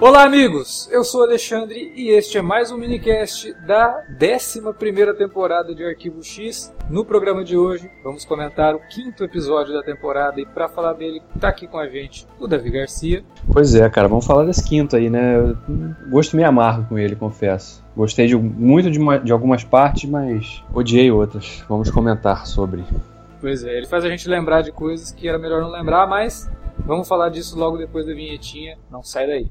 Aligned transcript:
Olá, 0.00 0.22
amigos! 0.22 0.88
Eu 0.92 1.02
sou 1.02 1.24
Alexandre 1.24 1.92
e 1.96 2.10
este 2.10 2.38
é 2.38 2.42
mais 2.42 2.70
um 2.70 2.76
minicast 2.76 3.52
da 3.66 4.04
11 4.22 4.62
temporada 5.18 5.74
de 5.74 5.84
Arquivo 5.84 6.22
X. 6.22 6.72
No 6.88 7.04
programa 7.04 7.42
de 7.42 7.56
hoje, 7.56 7.90
vamos 8.04 8.24
comentar 8.24 8.76
o 8.76 8.80
quinto 8.88 9.24
episódio 9.24 9.74
da 9.74 9.82
temporada 9.82 10.40
e 10.40 10.46
para 10.46 10.68
falar 10.68 10.92
dele, 10.92 11.20
tá 11.40 11.48
aqui 11.48 11.66
com 11.66 11.78
a 11.78 11.88
gente 11.88 12.28
o 12.38 12.46
Davi 12.46 12.70
Garcia. 12.70 13.24
Pois 13.52 13.74
é, 13.74 13.90
cara, 13.90 14.06
vamos 14.06 14.24
falar 14.24 14.44
desse 14.44 14.62
quinto 14.62 14.94
aí, 14.94 15.10
né? 15.10 15.36
Eu 15.36 15.56
gosto 16.08 16.36
me 16.36 16.44
amargo 16.44 16.86
com 16.90 16.96
ele, 16.96 17.16
confesso. 17.16 17.84
Gostei 17.96 18.28
de, 18.28 18.36
muito 18.36 18.92
de, 18.92 19.00
uma, 19.00 19.18
de 19.18 19.32
algumas 19.32 19.64
partes, 19.64 20.08
mas 20.08 20.62
odiei 20.72 21.10
outras. 21.10 21.64
Vamos 21.68 21.90
comentar 21.90 22.46
sobre. 22.46 22.84
Pois 23.40 23.64
é, 23.64 23.76
ele 23.76 23.86
faz 23.88 24.04
a 24.04 24.08
gente 24.08 24.28
lembrar 24.28 24.62
de 24.62 24.70
coisas 24.70 25.10
que 25.10 25.28
era 25.28 25.38
melhor 25.40 25.60
não 25.60 25.72
lembrar, 25.72 26.06
mas 26.06 26.48
Vamos 26.84 27.06
falar 27.08 27.28
disso 27.28 27.58
logo 27.58 27.76
depois 27.76 28.06
da 28.06 28.14
vinhetinha. 28.14 28.78
Não 28.90 29.02
sai 29.02 29.26
daí. 29.26 29.50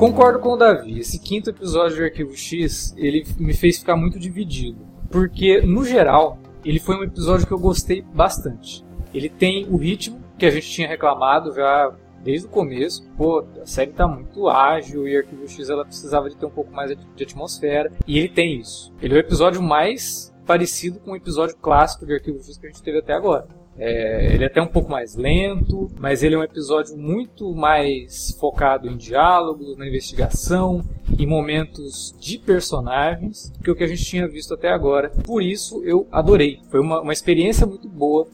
Concordo 0.00 0.38
com 0.38 0.54
o 0.54 0.56
Davi. 0.56 0.98
Esse 0.98 1.18
quinto 1.18 1.50
episódio 1.50 1.98
de 1.98 2.04
Arquivo 2.04 2.34
X, 2.34 2.94
ele 2.96 3.22
me 3.38 3.52
fez 3.52 3.80
ficar 3.80 3.96
muito 3.96 4.18
dividido. 4.18 4.78
Porque, 5.10 5.60
no 5.60 5.84
geral, 5.84 6.38
ele 6.64 6.78
foi 6.78 6.96
um 6.96 7.04
episódio 7.04 7.46
que 7.46 7.52
eu 7.52 7.58
gostei 7.58 8.00
bastante. 8.00 8.82
Ele 9.12 9.28
tem 9.28 9.66
o 9.68 9.76
ritmo 9.76 10.18
que 10.38 10.46
a 10.46 10.50
gente 10.50 10.70
tinha 10.70 10.88
reclamado 10.88 11.52
já 11.52 11.94
desde 12.24 12.46
o 12.46 12.48
começo. 12.50 13.06
Pô, 13.14 13.44
a 13.60 13.66
série 13.66 13.90
tá 13.90 14.08
muito 14.08 14.48
ágil 14.48 15.06
e 15.06 15.18
Arquivo 15.18 15.46
X 15.46 15.68
ela 15.68 15.84
precisava 15.84 16.30
de 16.30 16.36
ter 16.36 16.46
um 16.46 16.50
pouco 16.50 16.72
mais 16.72 16.96
de 17.14 17.22
atmosfera. 17.22 17.92
E 18.06 18.18
ele 18.18 18.30
tem 18.30 18.58
isso. 18.58 18.90
Ele 19.02 19.12
é 19.12 19.16
o 19.18 19.20
episódio 19.20 19.60
mais 19.60 20.34
parecido 20.46 20.98
com 20.98 21.10
o 21.10 21.16
episódio 21.16 21.56
clássico 21.56 22.06
de 22.06 22.14
Arquivo 22.14 22.42
X 22.42 22.56
que 22.56 22.66
a 22.66 22.70
gente 22.70 22.82
teve 22.82 23.00
até 23.00 23.12
agora. 23.12 23.46
É, 23.80 24.34
ele 24.34 24.44
é 24.44 24.46
até 24.46 24.60
um 24.60 24.66
pouco 24.66 24.90
mais 24.90 25.16
lento, 25.16 25.88
mas 25.98 26.22
ele 26.22 26.34
é 26.34 26.38
um 26.38 26.42
episódio 26.42 26.98
muito 26.98 27.54
mais 27.54 28.36
focado 28.38 28.86
em 28.86 28.96
diálogos, 28.96 29.74
na 29.78 29.88
investigação, 29.88 30.84
em 31.18 31.26
momentos 31.26 32.14
de 32.20 32.36
personagens, 32.36 33.50
que 33.64 33.70
o 33.70 33.74
que 33.74 33.82
a 33.82 33.86
gente 33.86 34.04
tinha 34.04 34.28
visto 34.28 34.52
até 34.52 34.68
agora. 34.68 35.08
Por 35.24 35.42
isso 35.42 35.82
eu 35.82 36.06
adorei. 36.12 36.60
Foi 36.70 36.78
uma, 36.78 37.00
uma 37.00 37.12
experiência 37.12 37.66
muito 37.66 37.88
boa 37.88 38.28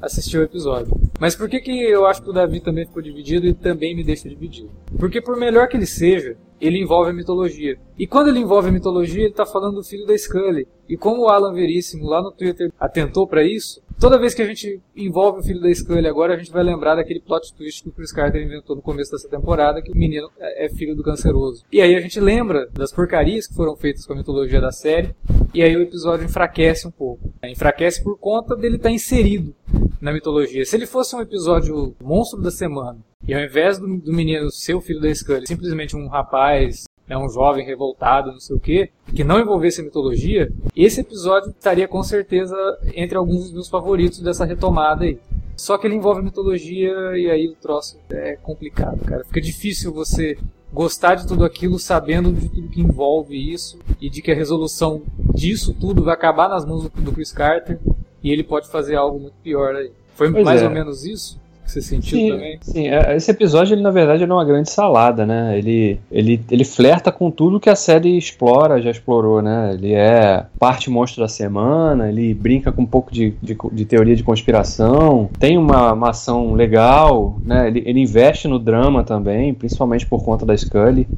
assistir 0.00 0.38
o 0.38 0.42
episódio. 0.42 0.92
Mas 1.18 1.34
por 1.34 1.48
que, 1.48 1.60
que 1.60 1.70
eu 1.70 2.06
acho 2.06 2.22
que 2.22 2.30
o 2.30 2.32
Davi 2.32 2.60
também 2.60 2.86
ficou 2.86 3.02
dividido 3.02 3.46
e 3.46 3.54
também 3.54 3.96
me 3.96 4.04
deixa 4.04 4.28
dividido? 4.28 4.70
Porque 4.98 5.20
por 5.20 5.36
melhor 5.36 5.68
que 5.68 5.76
ele 5.76 5.86
seja, 5.86 6.36
ele 6.60 6.78
envolve 6.78 7.10
a 7.10 7.12
mitologia. 7.12 7.76
E 7.98 8.06
quando 8.06 8.28
ele 8.28 8.38
envolve 8.38 8.68
a 8.68 8.72
mitologia, 8.72 9.22
ele 9.22 9.30
está 9.30 9.44
falando 9.44 9.76
do 9.76 9.84
filho 9.84 10.06
da 10.06 10.16
Scully. 10.16 10.66
E 10.88 10.96
como 10.96 11.22
o 11.22 11.28
Alan 11.28 11.52
Veríssimo 11.52 12.06
lá 12.06 12.22
no 12.22 12.30
Twitter 12.30 12.72
atentou 12.78 13.26
para 13.26 13.42
isso, 13.42 13.81
Toda 13.98 14.18
vez 14.18 14.34
que 14.34 14.42
a 14.42 14.46
gente 14.46 14.80
envolve 14.96 15.40
o 15.40 15.42
filho 15.42 15.60
da 15.60 15.72
Scully 15.72 16.06
agora, 16.06 16.34
a 16.34 16.36
gente 16.36 16.50
vai 16.50 16.62
lembrar 16.62 16.96
daquele 16.96 17.20
plot 17.20 17.54
twist 17.54 17.82
que 17.82 17.88
o 17.88 17.92
Chris 17.92 18.12
Carter 18.12 18.42
inventou 18.42 18.76
no 18.76 18.82
começo 18.82 19.12
dessa 19.12 19.28
temporada, 19.28 19.80
que 19.80 19.92
o 19.92 19.96
menino 19.96 20.30
é 20.40 20.68
filho 20.68 20.94
do 20.94 21.02
canceroso. 21.02 21.64
E 21.72 21.80
aí 21.80 21.94
a 21.94 22.00
gente 22.00 22.18
lembra 22.20 22.68
das 22.72 22.92
porcarias 22.92 23.46
que 23.46 23.54
foram 23.54 23.76
feitas 23.76 24.04
com 24.06 24.12
a 24.12 24.16
mitologia 24.16 24.60
da 24.60 24.72
série, 24.72 25.14
e 25.54 25.62
aí 25.62 25.76
o 25.76 25.82
episódio 25.82 26.24
enfraquece 26.24 26.86
um 26.86 26.90
pouco. 26.90 27.32
Enfraquece 27.44 28.02
por 28.02 28.18
conta 28.18 28.56
dele 28.56 28.76
estar 28.76 28.88
tá 28.88 28.94
inserido 28.94 29.54
na 30.00 30.12
mitologia. 30.12 30.64
Se 30.64 30.76
ele 30.76 30.86
fosse 30.86 31.14
um 31.14 31.20
episódio 31.20 31.94
monstro 32.02 32.40
da 32.40 32.50
semana, 32.50 32.98
e 33.26 33.32
ao 33.32 33.40
invés 33.40 33.78
do, 33.78 33.86
do 33.98 34.12
menino 34.12 34.50
ser 34.50 34.74
o 34.74 34.80
filho 34.80 35.00
da 35.00 35.14
Scully, 35.14 35.46
simplesmente 35.46 35.96
um 35.96 36.08
rapaz 36.08 36.84
é 37.12 37.18
um 37.18 37.28
jovem 37.28 37.64
revoltado, 37.64 38.32
não 38.32 38.40
sei 38.40 38.56
o 38.56 38.60
quê, 38.60 38.90
que 39.14 39.22
não 39.22 39.38
envolvesse 39.38 39.82
a 39.82 39.84
mitologia, 39.84 40.50
esse 40.74 41.00
episódio 41.00 41.50
estaria 41.50 41.86
com 41.86 42.02
certeza 42.02 42.56
entre 42.94 43.18
alguns 43.18 43.44
dos 43.44 43.52
meus 43.52 43.68
favoritos 43.68 44.20
dessa 44.20 44.46
retomada 44.46 45.04
aí. 45.04 45.18
Só 45.54 45.76
que 45.76 45.86
ele 45.86 45.94
envolve 45.94 46.22
mitologia 46.22 46.90
e 47.14 47.30
aí 47.30 47.46
o 47.46 47.54
troço 47.54 47.98
é 48.10 48.36
complicado, 48.42 49.04
cara. 49.04 49.24
Fica 49.24 49.40
difícil 49.40 49.92
você 49.92 50.38
gostar 50.72 51.16
de 51.16 51.28
tudo 51.28 51.44
aquilo 51.44 51.78
sabendo 51.78 52.32
de 52.32 52.48
tudo 52.48 52.68
que 52.68 52.80
envolve 52.80 53.36
isso 53.36 53.78
e 54.00 54.08
de 54.08 54.22
que 54.22 54.32
a 54.32 54.34
resolução 54.34 55.02
disso 55.34 55.76
tudo 55.78 56.02
vai 56.02 56.14
acabar 56.14 56.48
nas 56.48 56.64
mãos 56.64 56.88
do 56.88 57.12
Chris 57.12 57.30
Carter 57.30 57.78
e 58.22 58.30
ele 58.30 58.42
pode 58.42 58.70
fazer 58.70 58.96
algo 58.96 59.20
muito 59.20 59.34
pior 59.42 59.76
aí. 59.76 59.92
Foi 60.14 60.32
pois 60.32 60.44
mais 60.44 60.62
é. 60.62 60.64
ou 60.64 60.70
menos 60.70 61.04
isso? 61.04 61.38
Você 61.64 61.80
sentiu 61.80 62.18
sim, 62.18 62.28
também? 62.30 62.58
Sim, 62.60 62.88
é, 62.88 63.16
esse 63.16 63.30
episódio, 63.30 63.74
ele 63.74 63.82
na 63.82 63.90
verdade, 63.90 64.22
é 64.22 64.26
uma 64.26 64.44
grande 64.44 64.70
salada, 64.70 65.24
né? 65.24 65.56
Ele, 65.56 65.98
ele, 66.10 66.40
ele 66.50 66.64
flerta 66.64 67.10
com 67.10 67.30
tudo 67.30 67.60
que 67.60 67.70
a 67.70 67.76
série 67.76 68.16
explora, 68.16 68.82
já 68.82 68.90
explorou, 68.90 69.40
né? 69.40 69.72
Ele 69.74 69.92
é 69.92 70.44
parte 70.58 70.90
monstro 70.90 71.22
da 71.22 71.28
semana, 71.28 72.08
ele 72.08 72.34
brinca 72.34 72.70
com 72.70 72.82
um 72.82 72.86
pouco 72.86 73.12
de, 73.12 73.34
de, 73.42 73.56
de 73.72 73.84
teoria 73.84 74.16
de 74.16 74.22
conspiração, 74.22 75.30
tem 75.38 75.56
uma, 75.56 75.92
uma 75.92 76.10
ação 76.10 76.54
legal, 76.54 77.38
né? 77.44 77.68
Ele, 77.68 77.82
ele 77.86 78.00
investe 78.00 78.48
no 78.48 78.58
drama 78.58 79.02
também, 79.02 79.54
principalmente 79.54 80.06
por 80.06 80.22
conta 80.24 80.44
da 80.44 80.56
Scully, 80.56 81.08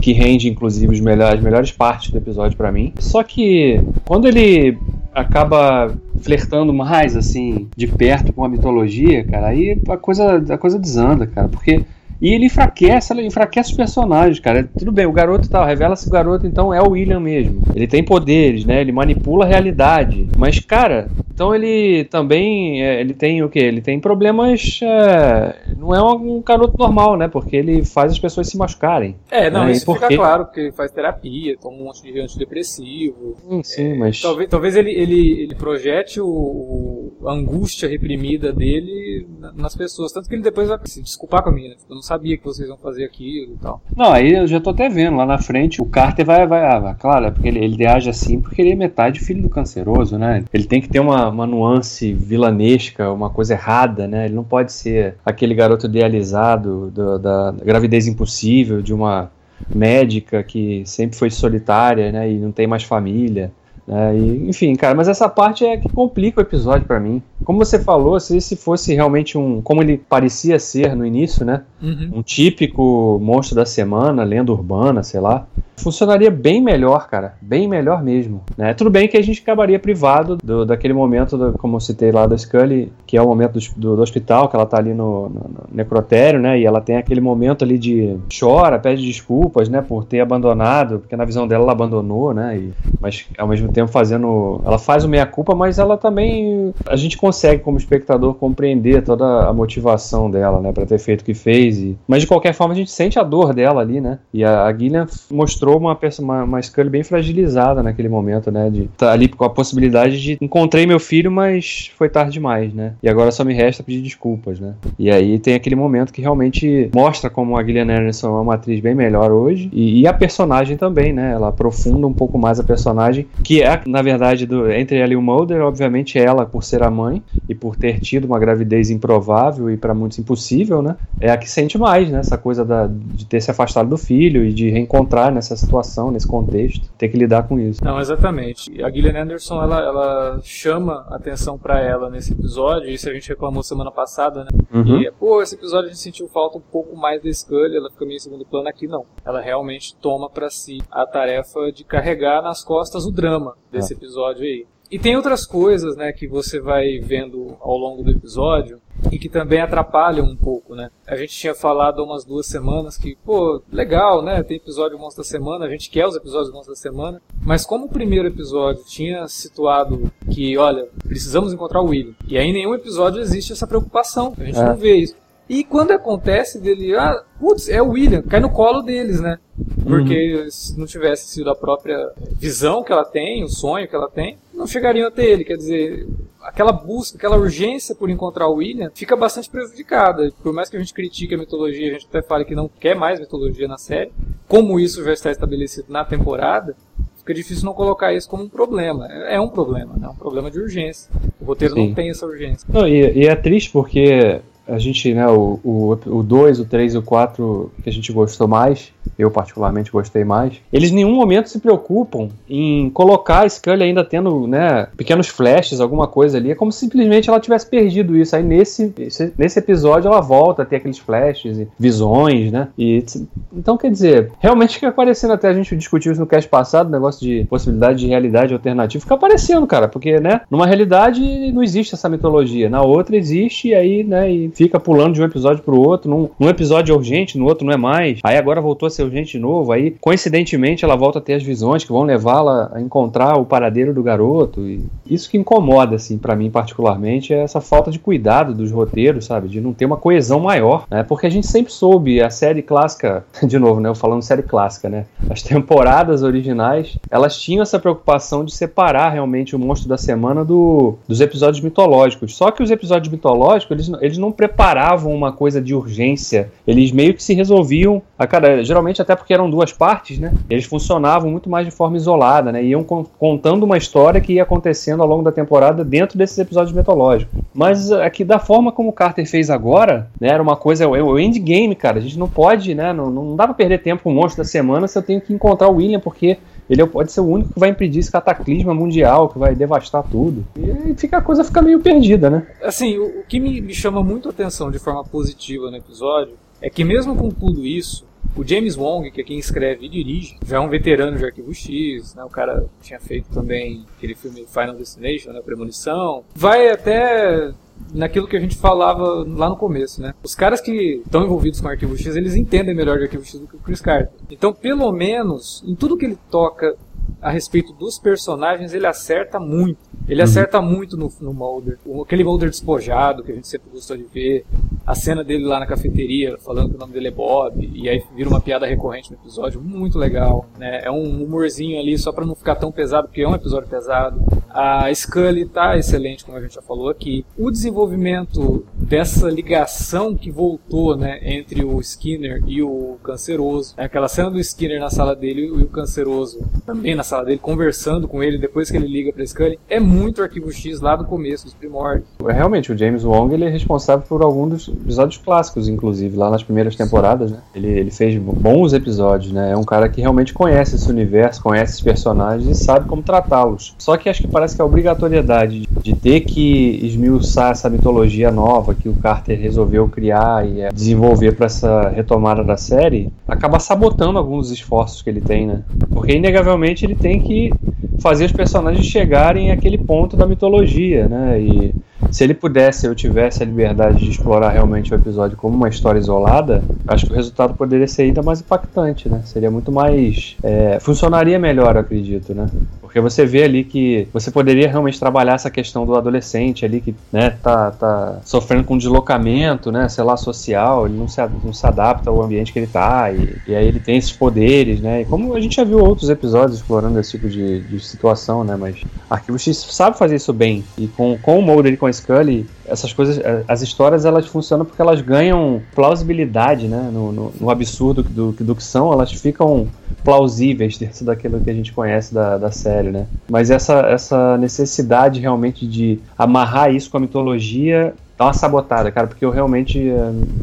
que 0.00 0.12
rende, 0.12 0.48
inclusive, 0.48 0.92
os 0.92 1.00
melhores, 1.00 1.38
as 1.38 1.44
melhores 1.44 1.70
partes 1.70 2.10
do 2.10 2.18
episódio 2.18 2.56
para 2.56 2.72
mim. 2.72 2.92
Só 2.98 3.22
que, 3.22 3.80
quando 4.04 4.26
ele 4.26 4.78
acaba 5.14 5.96
flertando 6.20 6.72
mais, 6.72 7.16
assim, 7.16 7.68
de 7.76 7.86
perto 7.86 8.32
com 8.32 8.44
a 8.44 8.48
mitologia, 8.48 9.24
cara, 9.24 9.48
aí 9.48 9.80
a 9.88 9.96
coisa, 9.96 10.36
a 10.52 10.58
coisa 10.58 10.78
desanda, 10.78 11.26
cara, 11.26 11.48
porque 11.48 11.84
e 12.20 12.34
ele 12.34 12.46
enfraquece, 12.46 13.12
ele 13.12 13.26
enfraquece 13.26 13.70
os 13.70 13.76
personagens, 13.76 14.38
cara. 14.38 14.68
Tudo 14.78 14.92
bem, 14.92 15.06
o 15.06 15.12
garoto 15.12 15.48
tal, 15.48 15.64
revela-se 15.64 16.06
o 16.06 16.10
garoto 16.10 16.46
então 16.46 16.72
é 16.72 16.82
o 16.82 16.90
William 16.90 17.20
mesmo. 17.20 17.62
Ele 17.74 17.86
tem 17.86 18.04
poderes, 18.04 18.64
né? 18.64 18.80
Ele 18.80 18.92
manipula 18.92 19.44
a 19.44 19.48
realidade. 19.48 20.28
Mas, 20.36 20.58
cara, 20.60 21.08
então 21.32 21.54
ele 21.54 22.04
também 22.04 22.84
é, 22.84 23.00
ele 23.00 23.14
tem 23.14 23.42
o 23.42 23.48
que? 23.48 23.58
Ele 23.58 23.80
tem 23.80 23.98
problemas. 23.98 24.80
É, 24.82 25.74
não 25.78 25.94
é 25.94 26.02
um 26.02 26.42
garoto 26.42 26.76
normal, 26.76 27.16
né? 27.16 27.28
Porque 27.28 27.56
ele 27.56 27.82
faz 27.82 28.12
as 28.12 28.18
pessoas 28.18 28.48
se 28.48 28.58
machucarem. 28.58 29.16
É, 29.30 29.48
não, 29.48 29.64
né? 29.64 29.72
isso 29.72 29.86
porque... 29.86 30.06
fica 30.06 30.16
claro, 30.16 30.44
porque 30.44 30.60
ele 30.60 30.72
faz 30.72 30.92
terapia, 30.92 31.56
toma 31.56 31.78
um 31.78 31.84
monte 31.84 32.02
de 32.02 32.20
antidepressivo. 32.20 33.36
Sim, 33.48 33.62
sim, 33.62 33.92
é, 33.92 33.94
mas. 33.96 34.20
Talvez, 34.20 34.50
talvez 34.50 34.76
ele, 34.76 34.90
ele, 34.90 35.42
ele 35.42 35.54
projete 35.54 36.20
o, 36.20 36.28
o, 36.28 37.28
a 37.28 37.32
angústia 37.32 37.88
reprimida 37.88 38.52
dele 38.52 39.26
nas 39.54 39.74
pessoas. 39.74 40.12
Tanto 40.12 40.28
que 40.28 40.34
ele 40.34 40.42
depois 40.42 40.68
vai 40.68 40.78
se 40.84 41.00
desculpar 41.00 41.42
com 41.42 41.48
a 41.48 41.52
menina. 41.52 41.74
Eu 41.88 41.94
não 41.94 42.02
sabia 42.10 42.36
que 42.36 42.44
vocês 42.44 42.68
iam 42.68 42.76
fazer 42.76 43.04
aquilo 43.04 43.52
e 43.52 43.56
tal. 43.56 43.80
Não, 43.96 44.12
aí 44.12 44.34
eu 44.34 44.46
já 44.46 44.60
tô 44.60 44.70
até 44.70 44.88
vendo 44.88 45.16
lá 45.16 45.24
na 45.24 45.38
frente. 45.38 45.80
O 45.80 45.86
Carter 45.86 46.26
vai. 46.26 46.46
vai 46.46 46.64
ah, 46.64 46.96
claro, 46.98 47.26
é 47.26 47.30
porque 47.30 47.48
ele, 47.48 47.64
ele 47.64 47.86
age 47.86 48.10
assim 48.10 48.40
porque 48.40 48.60
ele 48.60 48.72
é 48.72 48.74
metade 48.74 49.20
filho 49.20 49.42
do 49.42 49.48
canceroso, 49.48 50.18
né? 50.18 50.44
Ele 50.52 50.64
tem 50.64 50.80
que 50.80 50.88
ter 50.88 51.00
uma 51.00 51.28
uma, 51.28 51.46
nuance 51.46 52.12
vilanesca, 52.12 53.12
uma 53.12 53.30
coisa 53.30 53.54
errada, 53.54 54.08
né? 54.08 54.26
Ele 54.26 54.34
não 54.34 54.44
pode 54.44 54.72
ser 54.72 55.16
aquele 55.24 55.54
garoto 55.54 55.86
idealizado 55.86 56.90
do, 56.90 57.18
da 57.18 57.54
gravidez 57.64 58.06
impossível 58.06 58.82
de 58.82 58.92
uma 58.92 59.30
médica 59.72 60.42
que 60.42 60.82
sempre 60.86 61.16
foi 61.16 61.30
solitária, 61.30 62.10
né? 62.10 62.30
E 62.30 62.38
não 62.38 62.50
tem 62.50 62.66
mais 62.66 62.82
família. 62.82 63.52
Né? 63.86 64.16
E, 64.16 64.48
enfim, 64.48 64.74
cara, 64.76 64.94
mas 64.94 65.08
essa 65.08 65.28
parte 65.28 65.64
é 65.64 65.76
que 65.76 65.88
complica 65.88 66.40
o 66.40 66.42
episódio 66.42 66.86
para 66.86 67.00
mim. 67.00 67.22
Como 67.44 67.58
você 67.58 67.78
falou, 67.78 68.18
se 68.20 68.36
esse 68.36 68.56
fosse 68.56 68.94
realmente 68.94 69.36
um. 69.36 69.60
Como 69.62 69.82
ele 69.82 69.98
parecia 69.98 70.58
ser 70.58 70.94
no 70.94 71.04
início, 71.04 71.44
né? 71.44 71.62
Uhum. 71.82 72.10
Um 72.16 72.22
típico 72.22 73.18
monstro 73.22 73.56
da 73.56 73.66
semana, 73.66 74.22
lenda 74.22 74.52
urbana, 74.52 75.02
sei 75.02 75.20
lá. 75.20 75.46
Funcionaria 75.80 76.30
bem 76.30 76.60
melhor, 76.60 77.08
cara. 77.08 77.34
Bem 77.40 77.66
melhor 77.66 78.02
mesmo. 78.02 78.42
Né? 78.56 78.74
Tudo 78.74 78.90
bem 78.90 79.08
que 79.08 79.16
a 79.16 79.22
gente 79.22 79.40
acabaria 79.40 79.78
privado 79.78 80.36
do, 80.36 80.66
daquele 80.66 80.92
momento, 80.92 81.38
do, 81.38 81.52
como 81.54 81.76
eu 81.76 81.80
citei 81.80 82.12
lá 82.12 82.26
da 82.26 82.36
Scully, 82.36 82.92
que 83.06 83.16
é 83.16 83.22
o 83.22 83.26
momento 83.26 83.58
do, 83.58 83.60
do, 83.76 83.96
do 83.96 84.02
hospital, 84.02 84.48
que 84.48 84.56
ela 84.56 84.66
tá 84.66 84.76
ali 84.76 84.92
no, 84.92 85.30
no, 85.30 85.40
no, 85.40 85.64
necrotério, 85.72 86.38
né? 86.38 86.58
E 86.60 86.66
ela 86.66 86.80
tem 86.80 86.96
aquele 86.96 87.20
momento 87.20 87.64
ali 87.64 87.78
de 87.78 88.18
chora, 88.38 88.78
pede 88.78 89.06
desculpas, 89.06 89.68
né? 89.68 89.80
Por 89.80 90.04
ter 90.04 90.20
abandonado, 90.20 91.00
porque 91.00 91.16
na 91.16 91.24
visão 91.24 91.48
dela 91.48 91.64
ela 91.64 91.72
abandonou, 91.72 92.34
né? 92.34 92.58
E, 92.58 92.72
mas 93.00 93.26
ao 93.38 93.48
mesmo 93.48 93.72
tempo 93.72 93.90
fazendo. 93.90 94.60
Ela 94.64 94.78
faz 94.78 95.04
o 95.04 95.08
meia-culpa, 95.08 95.54
mas 95.54 95.78
ela 95.78 95.96
também. 95.96 96.74
A 96.86 96.96
gente 96.96 97.16
consegue, 97.16 97.29
como 97.58 97.78
espectador, 97.78 98.34
compreender 98.34 99.02
toda 99.02 99.48
a 99.48 99.52
motivação 99.52 100.30
dela, 100.30 100.60
né? 100.60 100.72
Pra 100.72 100.86
ter 100.86 100.98
feito 100.98 101.22
o 101.22 101.24
que 101.24 101.34
fez. 101.34 101.78
E... 101.78 101.96
Mas 102.06 102.22
de 102.22 102.26
qualquer 102.26 102.52
forma 102.52 102.74
a 102.74 102.76
gente 102.76 102.90
sente 102.90 103.18
a 103.18 103.22
dor 103.22 103.54
dela 103.54 103.80
ali, 103.80 104.00
né? 104.00 104.18
E 104.32 104.44
a, 104.44 104.64
a 104.64 104.72
Gillian 104.76 105.06
mostrou 105.30 105.78
uma, 105.78 105.98
uma, 106.20 106.44
uma 106.44 106.62
Scully 106.62 106.90
bem 106.90 107.02
fragilizada 107.02 107.82
naquele 107.82 108.08
momento, 108.08 108.50
né? 108.50 108.70
De 108.70 108.88
tá 108.96 109.12
ali 109.12 109.28
com 109.28 109.44
a 109.44 109.50
possibilidade 109.50 110.20
de 110.20 110.38
encontrei 110.40 110.86
meu 110.86 111.00
filho, 111.00 111.30
mas 111.30 111.90
foi 111.96 112.08
tarde 112.08 112.32
demais, 112.32 112.72
né? 112.72 112.94
E 113.02 113.08
agora 113.08 113.30
só 113.30 113.44
me 113.44 113.54
resta 113.54 113.82
pedir 113.82 114.02
desculpas, 114.02 114.60
né? 114.60 114.74
E 114.98 115.10
aí 115.10 115.38
tem 115.38 115.54
aquele 115.54 115.76
momento 115.76 116.12
que 116.12 116.20
realmente 116.20 116.90
mostra 116.94 117.30
como 117.30 117.56
a 117.56 117.64
Gillian 117.64 117.84
Anderson 117.84 118.28
é 118.28 118.40
uma 118.40 118.54
atriz 118.54 118.80
bem 118.80 118.94
melhor 118.94 119.30
hoje. 119.30 119.68
E, 119.72 120.00
e 120.00 120.06
a 120.06 120.12
personagem 120.12 120.76
também, 120.76 121.12
né? 121.12 121.32
Ela 121.32 121.48
aprofunda 121.48 122.06
um 122.06 122.12
pouco 122.12 122.38
mais 122.38 122.58
a 122.58 122.64
personagem, 122.64 123.26
que 123.42 123.62
é, 123.62 123.80
na 123.86 124.02
verdade, 124.02 124.46
do, 124.46 124.70
entre 124.70 124.98
ela 124.98 125.12
e 125.12 125.16
o 125.16 125.22
Mulder, 125.22 125.62
obviamente 125.62 126.18
ela, 126.18 126.46
por 126.46 126.62
ser 126.62 126.82
a 126.82 126.90
mãe 126.90 127.19
e 127.48 127.54
por 127.54 127.76
ter 127.76 128.00
tido 128.00 128.24
uma 128.24 128.38
gravidez 128.38 128.90
improvável 128.90 129.70
e 129.70 129.76
para 129.76 129.94
muitos 129.94 130.18
impossível, 130.18 130.82
né? 130.82 130.96
É 131.20 131.30
a 131.30 131.36
que 131.36 131.48
sente 131.48 131.78
mais, 131.78 132.10
né? 132.10 132.20
Essa 132.20 132.38
coisa 132.38 132.64
da, 132.64 132.86
de 132.86 133.26
ter 133.26 133.40
se 133.40 133.50
afastado 133.50 133.88
do 133.88 133.96
filho 133.96 134.44
e 134.44 134.52
de 134.52 134.70
reencontrar 134.70 135.32
nessa 135.32 135.56
situação, 135.56 136.10
nesse 136.10 136.26
contexto, 136.26 136.88
ter 136.96 137.08
que 137.08 137.16
lidar 137.16 137.44
com 137.44 137.58
isso. 137.58 137.84
Não, 137.84 138.00
exatamente. 138.00 138.82
A 138.82 138.90
Gillian 138.90 139.22
Anderson, 139.22 139.62
ela, 139.62 139.80
ela 139.80 140.40
chama 140.42 141.06
atenção 141.10 141.58
para 141.58 141.80
ela 141.80 142.08
nesse 142.10 142.32
episódio, 142.32 142.90
isso 142.90 143.08
a 143.08 143.12
gente 143.12 143.28
reclamou 143.28 143.62
semana 143.62 143.90
passada, 143.90 144.44
né? 144.44 144.50
Uhum. 144.72 145.00
E, 145.00 145.10
pô, 145.12 145.42
esse 145.42 145.54
episódio 145.54 145.86
a 145.86 145.92
gente 145.92 146.00
sentiu 146.00 146.28
falta 146.28 146.58
um 146.58 146.62
pouco 146.62 146.96
mais 146.96 147.22
da 147.22 147.32
Scully, 147.32 147.76
ela 147.76 147.90
fica 147.90 148.04
meio 148.04 148.16
em 148.16 148.20
segundo 148.20 148.44
plano 148.44 148.68
aqui, 148.68 148.86
não. 148.86 149.04
Ela 149.24 149.40
realmente 149.40 149.94
toma 149.96 150.28
para 150.28 150.50
si 150.50 150.78
a 150.90 151.06
tarefa 151.06 151.72
de 151.72 151.84
carregar 151.84 152.42
nas 152.42 152.62
costas 152.62 153.04
o 153.06 153.10
drama 153.10 153.56
desse 153.70 153.92
é. 153.92 153.96
episódio 153.96 154.44
aí. 154.44 154.66
E 154.90 154.98
tem 154.98 155.16
outras 155.16 155.46
coisas, 155.46 155.96
né, 155.96 156.12
que 156.12 156.26
você 156.26 156.60
vai 156.60 156.98
vendo 156.98 157.56
ao 157.60 157.76
longo 157.76 158.02
do 158.02 158.10
episódio 158.10 158.80
e 159.10 159.18
que 159.18 159.28
também 159.28 159.60
atrapalham 159.60 160.26
um 160.26 160.36
pouco, 160.36 160.74
né? 160.74 160.90
A 161.06 161.16
gente 161.16 161.32
tinha 161.32 161.54
falado 161.54 162.00
há 162.00 162.04
umas 162.04 162.24
duas 162.24 162.46
semanas 162.46 162.96
que, 162.96 163.16
pô, 163.24 163.62
legal, 163.72 164.20
né? 164.20 164.42
Tem 164.42 164.56
episódio 164.56 164.98
Monstro 164.98 165.22
da 165.22 165.28
Semana, 165.28 165.64
a 165.64 165.68
gente 165.68 165.88
quer 165.88 166.06
os 166.06 166.16
episódios 166.16 166.52
Monstro 166.52 166.74
da 166.74 166.80
Semana, 166.80 167.22
mas 167.40 167.64
como 167.64 167.86
o 167.86 167.88
primeiro 167.88 168.26
episódio 168.26 168.84
tinha 168.84 169.26
situado 169.28 170.10
que, 170.30 170.58
olha, 170.58 170.88
precisamos 171.06 171.52
encontrar 171.52 171.80
o 171.80 171.86
William, 171.86 172.14
e 172.26 172.36
aí 172.36 172.48
em 172.48 172.52
nenhum 172.52 172.74
episódio 172.74 173.20
existe 173.20 173.52
essa 173.52 173.66
preocupação, 173.66 174.34
a 174.38 174.44
gente 174.44 174.58
é. 174.58 174.64
não 174.64 174.76
vê 174.76 174.96
isso. 174.96 175.14
E 175.50 175.64
quando 175.64 175.90
acontece 175.90 176.60
dele, 176.60 176.94
ah, 176.94 177.24
putz, 177.40 177.68
é 177.68 177.82
o 177.82 177.88
William, 177.88 178.22
cai 178.22 178.38
no 178.38 178.50
colo 178.50 178.82
deles, 178.82 179.20
né? 179.20 179.36
Porque 179.82 180.36
uhum. 180.36 180.50
se 180.50 180.78
não 180.78 180.86
tivesse 180.86 181.26
sido 181.26 181.50
a 181.50 181.56
própria 181.56 182.12
visão 182.38 182.84
que 182.84 182.92
ela 182.92 183.04
tem, 183.04 183.42
o 183.42 183.48
sonho 183.48 183.88
que 183.88 183.96
ela 183.96 184.08
tem, 184.08 184.38
não 184.60 184.66
chegariam 184.66 185.08
até 185.08 185.24
ele. 185.24 185.44
Quer 185.44 185.56
dizer, 185.56 186.06
aquela 186.42 186.70
busca, 186.70 187.16
aquela 187.16 187.36
urgência 187.36 187.94
por 187.94 188.10
encontrar 188.10 188.48
o 188.48 188.56
William 188.56 188.90
fica 188.94 189.16
bastante 189.16 189.48
prejudicada. 189.48 190.30
Por 190.42 190.52
mais 190.52 190.68
que 190.68 190.76
a 190.76 190.80
gente 190.80 190.94
critique 190.94 191.34
a 191.34 191.38
mitologia, 191.38 191.88
a 191.88 191.92
gente 191.94 192.06
até 192.06 192.22
fale 192.22 192.44
que 192.44 192.54
não 192.54 192.68
quer 192.68 192.94
mais 192.94 193.18
mitologia 193.18 193.66
na 193.66 193.78
série, 193.78 194.12
como 194.46 194.78
isso 194.78 195.02
já 195.02 195.12
está 195.12 195.30
estabelecido 195.30 195.86
na 195.88 196.04
temporada, 196.04 196.76
fica 197.16 197.34
difícil 197.34 197.64
não 197.64 197.72
colocar 197.72 198.12
isso 198.12 198.28
como 198.28 198.44
um 198.44 198.48
problema. 198.48 199.06
É 199.06 199.40
um 199.40 199.48
problema, 199.48 199.94
né? 199.96 200.06
É 200.06 200.10
um 200.10 200.14
problema 200.14 200.50
de 200.50 200.60
urgência. 200.60 201.10
O 201.40 201.44
roteiro 201.44 201.74
Sim. 201.74 201.88
não 201.88 201.94
tem 201.94 202.10
essa 202.10 202.26
urgência. 202.26 202.68
Não, 202.72 202.86
e, 202.86 203.18
e, 203.18 203.26
é 203.26 203.34
triste 203.34 203.70
porque 203.70 204.40
a 204.68 204.78
gente, 204.78 205.12
né, 205.14 205.26
o 205.26 206.22
2, 206.24 206.60
o 206.60 206.64
3 206.64 206.94
e 206.94 206.98
o 206.98 207.02
4 207.02 207.72
que 207.82 207.88
a 207.88 207.92
gente 207.92 208.12
gostou 208.12 208.46
mais, 208.46 208.92
eu 209.18 209.30
particularmente 209.30 209.90
gostei 209.90 210.24
mais, 210.24 210.60
eles 210.72 210.90
em 210.90 210.96
nenhum 210.96 211.14
momento 211.14 211.48
se 211.48 211.58
preocupam 211.58 212.28
em 212.48 212.90
colocar 212.90 213.44
a 213.44 213.48
Scully 213.48 213.82
ainda 213.82 214.04
tendo, 214.04 214.46
né, 214.46 214.88
pequenos 214.96 215.28
flashes, 215.28 215.80
alguma 215.80 216.06
coisa 216.06 216.38
ali. 216.38 216.50
É 216.50 216.54
como 216.54 216.72
se 216.72 216.80
simplesmente 216.80 217.28
ela 217.28 217.38
tivesse 217.38 217.66
perdido 217.66 218.16
isso. 218.16 218.34
Aí 218.34 218.42
nesse, 218.42 218.92
nesse 219.38 219.58
episódio 219.58 220.08
ela 220.08 220.20
volta 220.20 220.62
a 220.62 220.64
ter 220.64 220.76
aqueles 220.76 220.98
flashes 220.98 221.58
e 221.58 221.68
visões, 221.78 222.50
né? 222.50 222.68
E, 222.76 223.04
então, 223.52 223.76
quer 223.76 223.90
dizer, 223.90 224.32
realmente 224.40 224.74
fica 224.74 224.88
aparecendo 224.88 225.32
até 225.32 225.48
a 225.48 225.52
gente 225.52 225.76
discutiu 225.76 226.12
isso 226.12 226.20
no 226.20 226.26
cast 226.26 226.48
passado, 226.48 226.90
negócio 226.90 227.20
de 227.20 227.44
possibilidade 227.48 228.00
de 228.00 228.06
realidade 228.08 228.52
alternativa, 228.52 229.02
fica 229.02 229.14
aparecendo, 229.14 229.66
cara, 229.66 229.86
porque, 229.86 230.18
né, 230.18 230.40
numa 230.50 230.66
realidade 230.66 231.20
não 231.52 231.62
existe 231.62 231.94
essa 231.94 232.08
mitologia, 232.08 232.68
na 232.68 232.82
outra 232.82 233.16
existe 233.16 233.68
e 233.68 233.74
aí, 233.74 234.04
né, 234.04 234.30
e 234.30 234.50
fica 234.54 234.80
pulando 234.80 235.14
de 235.14 235.22
um 235.22 235.24
episódio 235.24 235.62
pro 235.62 235.78
outro. 235.78 236.10
Num, 236.10 236.28
num 236.38 236.48
episódio 236.48 236.92
é 236.92 236.96
urgente, 236.96 237.38
no 237.38 237.46
outro 237.46 237.64
não 237.64 237.72
é 237.72 237.76
mais. 237.76 238.18
Aí 238.24 238.36
agora 238.36 238.60
voltou 238.60 238.86
a 238.86 238.90
ser 238.90 238.99
urgente 239.02 239.32
de 239.32 239.38
novo. 239.38 239.72
Aí, 239.72 239.96
coincidentemente, 240.00 240.84
ela 240.84 240.96
volta 240.96 241.18
a 241.18 241.22
ter 241.22 241.34
as 241.34 241.42
visões 241.42 241.84
que 241.84 241.92
vão 241.92 242.02
levá-la 242.02 242.70
a 242.74 242.80
encontrar 242.80 243.36
o 243.38 243.44
paradeiro 243.44 243.92
do 243.94 244.02
garoto. 244.02 244.66
E 244.66 244.86
isso 245.06 245.30
que 245.30 245.38
incomoda, 245.38 245.96
assim, 245.96 246.18
para 246.18 246.36
mim 246.36 246.50
particularmente, 246.50 247.32
é 247.32 247.42
essa 247.42 247.60
falta 247.60 247.90
de 247.90 247.98
cuidado 247.98 248.54
dos 248.54 248.70
roteiros, 248.70 249.26
sabe? 249.26 249.48
De 249.48 249.60
não 249.60 249.72
ter 249.72 249.84
uma 249.84 249.96
coesão 249.96 250.40
maior, 250.40 250.86
né? 250.90 251.02
Porque 251.02 251.26
a 251.26 251.30
gente 251.30 251.46
sempre 251.46 251.72
soube, 251.72 252.20
a 252.20 252.30
série 252.30 252.62
clássica, 252.62 253.24
de 253.42 253.58
novo, 253.58 253.80
né? 253.80 253.88
Eu 253.88 253.94
falando 253.94 254.22
série 254.22 254.42
clássica, 254.42 254.88
né? 254.88 255.06
As 255.28 255.42
temporadas 255.42 256.22
originais, 256.22 256.96
elas 257.10 257.40
tinham 257.40 257.62
essa 257.62 257.78
preocupação 257.78 258.44
de 258.44 258.54
separar 258.54 259.10
realmente 259.10 259.54
o 259.54 259.58
monstro 259.58 259.88
da 259.88 259.96
semana 259.96 260.44
do, 260.44 260.94
dos 261.06 261.20
episódios 261.20 261.62
mitológicos. 261.62 262.34
Só 262.34 262.50
que 262.50 262.62
os 262.62 262.70
episódios 262.70 263.10
mitológicos, 263.10 263.70
eles, 263.70 264.02
eles 264.02 264.18
não 264.18 264.32
preparavam 264.32 265.14
uma 265.14 265.32
coisa 265.32 265.60
de 265.60 265.74
urgência. 265.74 266.50
Eles 266.66 266.92
meio 266.92 267.14
que 267.14 267.22
se 267.22 267.34
resolviam 267.34 268.02
a 268.18 268.26
cada. 268.26 268.62
Geralmente, 268.62 268.79
até 269.00 269.14
porque 269.14 269.34
eram 269.34 269.50
duas 269.50 269.72
partes, 269.72 270.18
né? 270.18 270.32
Eles 270.48 270.64
funcionavam 270.64 271.30
muito 271.30 271.50
mais 271.50 271.66
de 271.66 271.70
forma 271.70 271.96
isolada, 271.96 272.52
né? 272.52 272.62
Iam 272.62 272.84
contando 272.84 273.64
uma 273.64 273.76
história 273.76 274.20
que 274.20 274.34
ia 274.34 274.42
acontecendo 274.42 275.02
ao 275.02 275.08
longo 275.08 275.22
da 275.22 275.32
temporada 275.32 275.84
dentro 275.84 276.16
desses 276.16 276.38
episódios 276.38 276.74
mitológicos. 276.74 277.40
Mas 277.52 277.90
aqui, 277.92 278.24
da 278.24 278.38
forma 278.38 278.72
como 278.72 278.90
o 278.90 278.92
Carter 278.92 279.28
fez 279.28 279.50
agora, 279.50 280.08
né? 280.20 280.28
Era 280.28 280.42
uma 280.42 280.56
coisa. 280.56 280.88
O 280.88 281.18
endgame, 281.18 281.74
cara. 281.74 281.98
A 281.98 282.00
gente 282.00 282.18
não 282.18 282.28
pode, 282.28 282.74
né? 282.74 282.92
Não, 282.92 283.10
não 283.10 283.36
dá 283.36 283.46
pra 283.46 283.54
perder 283.54 283.78
tempo 283.78 284.02
com 284.02 284.10
o 284.10 284.14
monstro 284.14 284.42
da 284.42 284.48
semana 284.48 284.88
se 284.88 284.98
eu 284.98 285.02
tenho 285.02 285.20
que 285.20 285.32
encontrar 285.32 285.68
o 285.68 285.76
William, 285.76 286.00
porque 286.00 286.38
ele 286.68 286.86
pode 286.86 287.10
ser 287.10 287.20
o 287.20 287.26
único 287.26 287.52
que 287.52 287.58
vai 287.58 287.68
impedir 287.68 287.98
esse 287.98 288.12
cataclisma 288.12 288.72
mundial, 288.72 289.28
que 289.28 289.38
vai 289.38 289.56
devastar 289.56 290.04
tudo. 290.04 290.46
E 290.56 290.94
fica, 290.94 291.18
a 291.18 291.20
coisa 291.20 291.42
fica 291.42 291.60
meio 291.60 291.80
perdida, 291.80 292.30
né? 292.30 292.46
Assim, 292.62 292.96
o, 292.96 293.20
o 293.20 293.24
que 293.28 293.40
me, 293.40 293.60
me 293.60 293.74
chama 293.74 294.02
muito 294.04 294.28
a 294.28 294.30
atenção 294.30 294.70
de 294.70 294.78
forma 294.78 295.02
positiva 295.02 295.68
no 295.68 295.76
episódio 295.76 296.34
é 296.62 296.70
que 296.70 296.84
mesmo 296.84 297.16
com 297.16 297.28
tudo 297.30 297.66
isso, 297.66 298.04
o 298.36 298.46
James 298.46 298.76
Wong, 298.76 299.10
que 299.10 299.20
é 299.20 299.24
quem 299.24 299.38
escreve 299.38 299.86
e 299.86 299.88
dirige, 299.88 300.36
já 300.46 300.56
é 300.56 300.60
um 300.60 300.68
veterano 300.68 301.16
de 301.18 301.24
Arquivo 301.24 301.52
X, 301.52 302.14
né? 302.14 302.24
O 302.24 302.30
cara 302.30 302.66
tinha 302.82 303.00
feito 303.00 303.28
também 303.30 303.84
aquele 303.96 304.14
filme 304.14 304.46
Final 304.46 304.74
Destination, 304.74 305.32
né? 305.32 305.40
Premonição. 305.42 306.24
Vai 306.34 306.70
até 306.70 307.52
naquilo 307.94 308.28
que 308.28 308.36
a 308.36 308.40
gente 308.40 308.56
falava 308.56 309.24
lá 309.26 309.48
no 309.48 309.56
começo, 309.56 310.00
né? 310.02 310.14
Os 310.22 310.34
caras 310.34 310.60
que 310.60 311.02
estão 311.04 311.24
envolvidos 311.24 311.60
com 311.60 311.68
Arquivo 311.68 311.96
X, 311.96 312.14
eles 312.14 312.34
entendem 312.34 312.74
melhor 312.74 312.98
de 312.98 313.04
Arquivo 313.04 313.24
X 313.24 313.40
do 313.40 313.46
que 313.46 313.56
o 313.56 313.60
Chris 313.60 313.80
Carter. 313.80 314.10
Então, 314.30 314.52
pelo 314.52 314.90
menos, 314.92 315.62
em 315.66 315.74
tudo 315.74 315.96
que 315.96 316.04
ele 316.04 316.18
toca 316.30 316.76
a 317.20 317.30
respeito 317.30 317.72
dos 317.72 317.98
personagens, 317.98 318.72
ele 318.72 318.86
acerta 318.86 319.38
muito. 319.38 319.78
Ele 320.08 320.20
uhum. 320.20 320.24
acerta 320.24 320.60
muito 320.60 320.96
no, 320.96 321.12
no 321.20 321.34
Mulder. 321.34 321.78
Aquele 322.02 322.24
Mulder 322.24 322.48
despojado 322.48 323.22
que 323.22 323.30
a 323.30 323.34
gente 323.34 323.46
sempre 323.46 323.70
gostou 323.70 323.96
de 323.96 324.04
ver. 324.04 324.44
A 324.86 324.94
cena 324.94 325.22
dele 325.22 325.44
lá 325.44 325.60
na 325.60 325.66
cafeteria, 325.66 326.36
falando 326.38 326.70
que 326.70 326.76
o 326.76 326.78
nome 326.78 326.92
dele 326.92 327.08
é 327.08 327.10
Bob. 327.10 327.70
E 327.74 327.88
aí 327.88 328.02
vira 328.16 328.28
uma 328.28 328.40
piada 328.40 328.66
recorrente 328.66 329.12
no 329.12 329.18
episódio. 329.18 329.60
Muito 329.60 329.98
legal. 329.98 330.46
Né? 330.58 330.80
É 330.82 330.90
um 330.90 331.22
humorzinho 331.22 331.78
ali 331.78 331.96
só 331.98 332.10
para 332.10 332.24
não 332.24 332.34
ficar 332.34 332.56
tão 332.56 332.72
pesado, 332.72 333.08
porque 333.08 333.22
é 333.22 333.28
um 333.28 333.34
episódio 333.34 333.68
pesado. 333.68 334.20
A 334.48 334.92
Scully 334.92 335.46
tá 335.46 335.76
excelente, 335.76 336.24
como 336.24 336.36
a 336.36 336.40
gente 336.40 336.54
já 336.54 336.62
falou 336.62 336.88
aqui. 336.88 337.24
O 337.38 337.50
desenvolvimento 337.50 338.64
dessa 338.90 339.30
ligação 339.30 340.16
que 340.16 340.32
voltou, 340.32 340.96
né, 340.96 341.20
entre 341.22 341.64
o 341.64 341.78
Skinner 341.78 342.42
e 342.44 342.60
o 342.60 342.96
Canceroso. 343.04 343.72
É 343.76 343.84
aquela 343.84 344.08
cena 344.08 344.28
do 344.28 344.40
Skinner 344.40 344.80
na 344.80 344.90
sala 344.90 345.14
dele 345.14 345.46
e 345.46 345.50
o 345.52 345.68
Canceroso 345.68 346.40
também 346.66 346.96
na 346.96 347.04
sala 347.04 347.24
dele, 347.24 347.38
conversando 347.38 348.08
com 348.08 348.20
ele 348.20 348.36
depois 348.36 348.68
que 348.68 348.76
ele 348.76 348.88
liga 348.88 349.12
pra 349.12 349.24
Scully. 349.24 349.60
É 349.68 349.78
muito 349.78 350.20
Arquivo 350.20 350.50
X 350.50 350.80
lá 350.80 350.96
do 350.96 351.04
começo, 351.04 351.44
dos 351.44 351.54
primórdios. 351.54 352.08
Realmente, 352.20 352.72
o 352.72 352.76
James 352.76 353.04
Wong 353.04 353.32
ele 353.32 353.44
é 353.44 353.48
responsável 353.48 354.04
por 354.08 354.22
alguns 354.22 354.66
dos 354.66 354.68
episódios 354.68 355.22
clássicos, 355.22 355.68
inclusive, 355.68 356.16
lá 356.16 356.28
nas 356.28 356.42
primeiras 356.42 356.74
temporadas, 356.74 357.30
né? 357.30 357.38
Ele, 357.54 357.68
ele 357.68 357.90
fez 357.92 358.20
bons 358.20 358.72
episódios, 358.72 359.32
né? 359.32 359.52
É 359.52 359.56
um 359.56 359.62
cara 359.62 359.88
que 359.88 360.00
realmente 360.00 360.34
conhece 360.34 360.74
esse 360.74 360.90
universo, 360.90 361.40
conhece 361.40 361.74
esses 361.74 361.80
personagens 361.80 362.58
e 362.58 362.64
sabe 362.64 362.88
como 362.88 363.02
tratá-los. 363.02 363.76
Só 363.78 363.96
que 363.96 364.08
acho 364.08 364.22
que 364.22 364.28
parece 364.28 364.56
que 364.56 364.62
a 364.62 364.64
obrigatoriedade 364.64 365.68
de 365.80 365.94
ter 365.94 366.22
que 366.22 366.80
esmiuçar 366.84 367.52
essa 367.52 367.70
mitologia 367.70 368.32
nova 368.32 368.74
que 368.80 368.88
o 368.88 368.94
Carter 368.94 369.38
resolveu 369.38 369.88
criar 369.88 370.46
e 370.48 370.62
é, 370.62 370.68
desenvolver 370.72 371.32
para 371.32 371.46
essa 371.46 371.88
retomada 371.90 372.42
da 372.42 372.56
série 372.56 373.10
acaba 373.28 373.58
sabotando 373.58 374.18
alguns 374.18 374.50
esforços 374.50 375.02
que 375.02 375.10
ele 375.10 375.20
tem, 375.20 375.46
né? 375.46 375.62
Porque 375.92 376.12
inegavelmente 376.12 376.84
ele 376.84 376.94
tem 376.94 377.20
que 377.20 377.52
fazer 377.98 378.24
os 378.24 378.32
personagens 378.32 378.86
chegarem 378.86 379.52
àquele 379.52 379.76
ponto 379.76 380.16
da 380.16 380.26
mitologia, 380.26 381.06
né? 381.08 381.40
E 381.40 381.74
se 382.10 382.24
ele 382.24 382.34
pudesse, 382.34 382.86
eu 382.86 382.94
tivesse 382.94 383.42
a 383.42 383.46
liberdade 383.46 384.02
de 384.02 384.10
explorar 384.10 384.50
realmente 384.50 384.92
o 384.92 384.96
episódio 384.96 385.36
como 385.36 385.54
uma 385.54 385.68
história 385.68 385.98
isolada, 385.98 386.64
acho 386.88 387.06
que 387.06 387.12
o 387.12 387.14
resultado 387.14 387.54
poderia 387.54 387.86
ser 387.86 388.02
ainda 388.02 388.22
mais 388.22 388.40
impactante, 388.40 389.08
né? 389.08 389.22
Seria 389.24 389.50
muito 389.50 389.70
mais. 389.70 390.36
É, 390.42 390.80
funcionaria 390.80 391.38
melhor, 391.38 391.76
eu 391.76 391.80
acredito, 391.82 392.34
né? 392.34 392.48
Porque 392.90 393.00
você 393.00 393.24
vê 393.24 393.44
ali 393.44 393.62
que 393.62 394.08
você 394.12 394.32
poderia 394.32 394.68
realmente 394.68 394.98
trabalhar 394.98 395.34
essa 395.34 395.48
questão 395.48 395.86
do 395.86 395.94
adolescente 395.94 396.64
ali 396.64 396.80
que, 396.80 396.92
né, 397.12 397.30
tá, 397.40 397.70
tá 397.70 398.20
sofrendo 398.24 398.64
com 398.64 398.76
deslocamento, 398.76 399.70
né, 399.70 399.88
sei 399.88 400.02
lá, 400.02 400.16
social, 400.16 400.86
ele 400.86 400.96
não 400.96 401.06
se, 401.06 401.20
não 401.44 401.52
se 401.52 401.64
adapta 401.64 402.10
ao 402.10 402.20
ambiente 402.20 402.52
que 402.52 402.58
ele 402.58 402.66
tá, 402.66 403.12
e, 403.12 403.36
e 403.46 403.54
aí 403.54 403.64
ele 403.64 403.78
tem 403.78 403.96
esses 403.96 404.10
poderes, 404.10 404.80
né, 404.80 405.02
e 405.02 405.04
como 405.04 405.36
a 405.36 405.40
gente 405.40 405.54
já 405.54 405.62
viu 405.62 405.78
outros 405.78 406.10
episódios 406.10 406.58
explorando 406.58 406.98
esse 406.98 407.12
tipo 407.12 407.28
de, 407.28 407.60
de 407.60 407.78
situação, 407.78 408.42
né, 408.42 408.56
mas 408.56 408.82
Arquivo 409.08 409.38
X 409.38 409.56
sabe 409.70 409.96
fazer 409.96 410.16
isso 410.16 410.32
bem, 410.32 410.64
e 410.76 410.88
com, 410.88 411.16
com 411.16 411.38
o 411.38 411.42
Mulder 411.42 411.74
e 411.74 411.76
com 411.76 411.86
a 411.86 411.92
Scully, 411.92 412.44
essas 412.70 412.92
coisas, 412.92 413.18
eh, 413.18 413.44
as 413.48 413.62
histórias 413.62 414.04
elas 414.04 414.26
funcionam 414.26 414.64
porque 414.64 414.80
elas 414.80 415.00
ganham 415.00 415.60
plausibilidade, 415.74 416.68
né? 416.68 416.90
No, 416.92 417.12
no, 417.12 417.32
no 417.40 417.50
absurdo 417.50 418.02
do, 418.02 418.32
do 418.32 418.54
que 418.54 418.62
são, 418.62 418.92
elas 418.92 419.12
ficam 419.12 419.68
plausíveis 420.04 420.78
dentro 420.78 421.04
daquilo 421.04 421.40
que 421.40 421.50
a 421.50 421.54
gente 421.54 421.72
conhece 421.72 422.14
da, 422.14 422.38
da 422.38 422.50
série, 422.50 422.90
né? 422.90 423.06
Mas 423.28 423.50
essa, 423.50 423.80
essa 423.80 424.38
necessidade 424.38 425.20
realmente 425.20 425.66
de 425.66 425.98
amarrar 426.16 426.74
isso 426.74 426.90
com 426.90 426.96
a 426.96 427.00
mitologia 427.00 427.94
dá 428.16 428.26
uma 428.26 428.34
sabotada, 428.34 428.92
cara, 428.92 429.06
porque 429.06 429.24
eu 429.24 429.30
realmente 429.30 429.90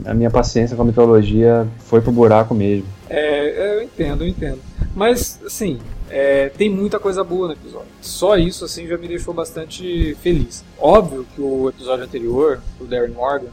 a, 0.05 0.11
a 0.11 0.13
minha 0.13 0.31
paciência 0.31 0.75
com 0.75 0.81
a 0.81 0.85
mitologia 0.85 1.67
foi 1.79 2.01
pro 2.01 2.11
buraco 2.11 2.53
mesmo. 2.55 2.85
É, 3.09 3.77
eu 3.77 3.83
entendo, 3.83 4.23
eu 4.23 4.27
entendo. 4.27 4.59
Mas, 4.95 5.39
assim, 5.45 5.77
é, 6.09 6.49
tem 6.49 6.69
muita 6.69 6.99
coisa 6.99 7.23
boa 7.23 7.47
no 7.47 7.53
episódio. 7.53 7.87
Só 8.01 8.37
isso 8.37 8.65
assim 8.65 8.87
já 8.87 8.97
me 8.97 9.07
deixou 9.07 9.33
bastante 9.33 10.15
feliz. 10.21 10.63
Óbvio 10.79 11.25
que 11.35 11.41
o 11.41 11.69
episódio 11.69 12.05
anterior, 12.05 12.61
o 12.79 12.85
Darren 12.85 13.13
Morgan, 13.13 13.49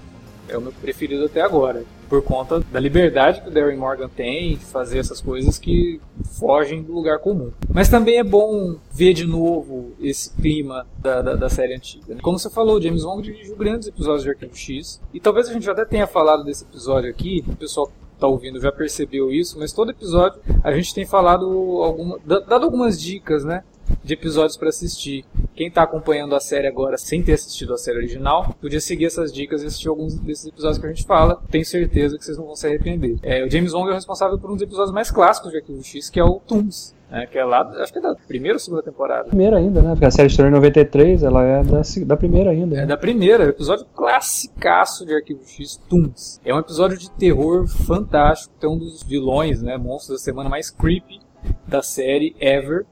é 0.49 0.57
o 0.57 0.61
meu 0.61 0.73
preferido 0.73 1.25
até 1.25 1.41
agora, 1.41 1.85
por 2.09 2.23
conta 2.23 2.61
da 2.61 2.79
liberdade 2.79 3.41
que 3.41 3.49
o 3.49 3.51
Darren 3.51 3.77
Morgan 3.77 4.09
tem 4.09 4.57
de 4.57 4.65
fazer 4.65 4.99
essas 4.99 5.21
coisas 5.21 5.59
que 5.59 6.01
fogem 6.39 6.83
do 6.83 6.93
lugar 6.93 7.19
comum. 7.19 7.51
Mas 7.73 7.89
também 7.89 8.19
é 8.19 8.25
bom 8.25 8.77
ver 8.93 9.15
de 9.15 9.27
novo 9.27 9.93
esse 10.01 10.31
clima 10.31 10.87
da, 10.99 11.23
da, 11.23 11.35
da 11.35 11.49
série 11.49 11.75
antiga. 11.75 12.15
Né? 12.15 12.21
Como 12.23 12.39
você 12.39 12.51
falou, 12.51 12.81
James 12.81 13.05
Wong 13.05 13.23
dirigiu 13.23 13.57
grandes 13.57 13.89
episódios 13.89 14.23
de 14.23 14.31
Arquivo 14.31 14.57
X, 14.57 15.01
e 15.13 15.21
talvez 15.21 15.49
a 15.49 15.53
gente 15.53 15.65
já 15.65 15.73
até 15.73 15.85
tenha 15.85 16.07
falado 16.07 16.45
desse 16.45 16.65
episódio 16.65 17.11
aqui, 17.11 17.45
o 17.49 17.57
pessoal 17.57 17.91
está 18.15 18.27
ouvindo 18.27 18.61
já 18.61 18.73
percebeu 18.73 19.31
isso, 19.31 19.59
mas 19.59 19.73
todo 19.73 19.91
episódio 19.91 20.41
a 20.63 20.73
gente 20.73 20.95
tem 20.95 21.05
falado 21.05 21.47
alguma, 21.83 22.19
dado 22.25 22.65
algumas 22.65 23.01
dicas, 23.01 23.45
né? 23.45 23.63
De 24.03 24.15
episódios 24.15 24.57
para 24.57 24.71
assistir. 24.71 25.25
Quem 25.55 25.69
está 25.69 25.83
acompanhando 25.83 26.35
a 26.35 26.41
série 26.41 26.67
agora 26.67 26.97
sem 26.97 27.23
ter 27.23 27.35
assistido 27.35 27.75
a 27.75 27.79
série 27.79 27.99
original, 27.99 28.55
podia 28.61 28.81
seguir 28.81 29.05
essas 29.07 29.33
dicas 29.33 29.63
e 29.63 29.67
assistir 29.67 29.89
alguns 29.89 30.15
desses 30.15 30.47
episódios 30.47 30.79
que 30.79 30.87
a 30.87 30.89
gente 30.89 31.05
fala. 31.05 31.41
Tenho 31.51 31.65
certeza 31.65 32.17
que 32.17 32.25
vocês 32.25 32.39
não 32.39 32.47
vão 32.47 32.57
se 32.57 32.67
arrepender. 32.67 33.19
É, 33.23 33.45
o 33.45 33.51
James 33.51 33.73
Wong 33.75 33.89
é 33.89 33.93
o 33.93 33.95
responsável 33.95 34.39
por 34.39 34.51
um 34.51 34.55
dos 34.55 34.63
episódios 34.63 34.93
mais 34.93 35.11
clássicos 35.11 35.51
de 35.51 35.59
Arquivo 35.59 35.83
X, 35.83 36.09
que 36.09 36.19
é 36.19 36.25
o 36.25 36.41
Toons. 36.41 36.94
Né, 37.11 37.27
que 37.27 37.39
é 37.39 37.45
lá, 37.45 37.63
acho 37.81 37.93
que 37.93 37.99
é 37.99 38.03
da 38.03 38.15
primeira 38.15 38.57
ou 38.57 38.61
segunda 38.61 38.83
temporada. 38.83 39.29
Primeira 39.29 39.59
ainda, 39.59 39.83
né? 39.83 39.91
Porque 39.91 40.07
a 40.07 40.11
série 40.11 40.29
estreou 40.29 40.49
em 40.49 40.53
93, 40.53 41.23
ela 41.23 41.43
é 41.45 41.63
da, 41.63 41.83
da 42.07 42.17
primeira 42.17 42.51
ainda. 42.51 42.77
É 42.77 42.81
né? 42.81 42.87
da 42.87 42.97
primeira, 42.97 43.45
episódio 43.45 43.85
classicaço 43.95 45.05
de 45.05 45.15
Arquivo 45.15 45.45
X, 45.47 45.77
Toons. 45.89 46.41
É 46.45 46.55
um 46.55 46.59
episódio 46.59 46.99
de 46.99 47.11
terror 47.11 47.67
fantástico, 47.67 48.55
tem 48.59 48.69
um 48.69 48.79
dos 48.79 49.03
vilões, 49.03 49.63
né, 49.63 49.77
monstros 49.77 50.19
da 50.19 50.25
semana 50.25 50.49
mais 50.49 50.71
creepy 50.71 51.21
da 51.67 51.83
série 51.83 52.35
ever 52.41 52.87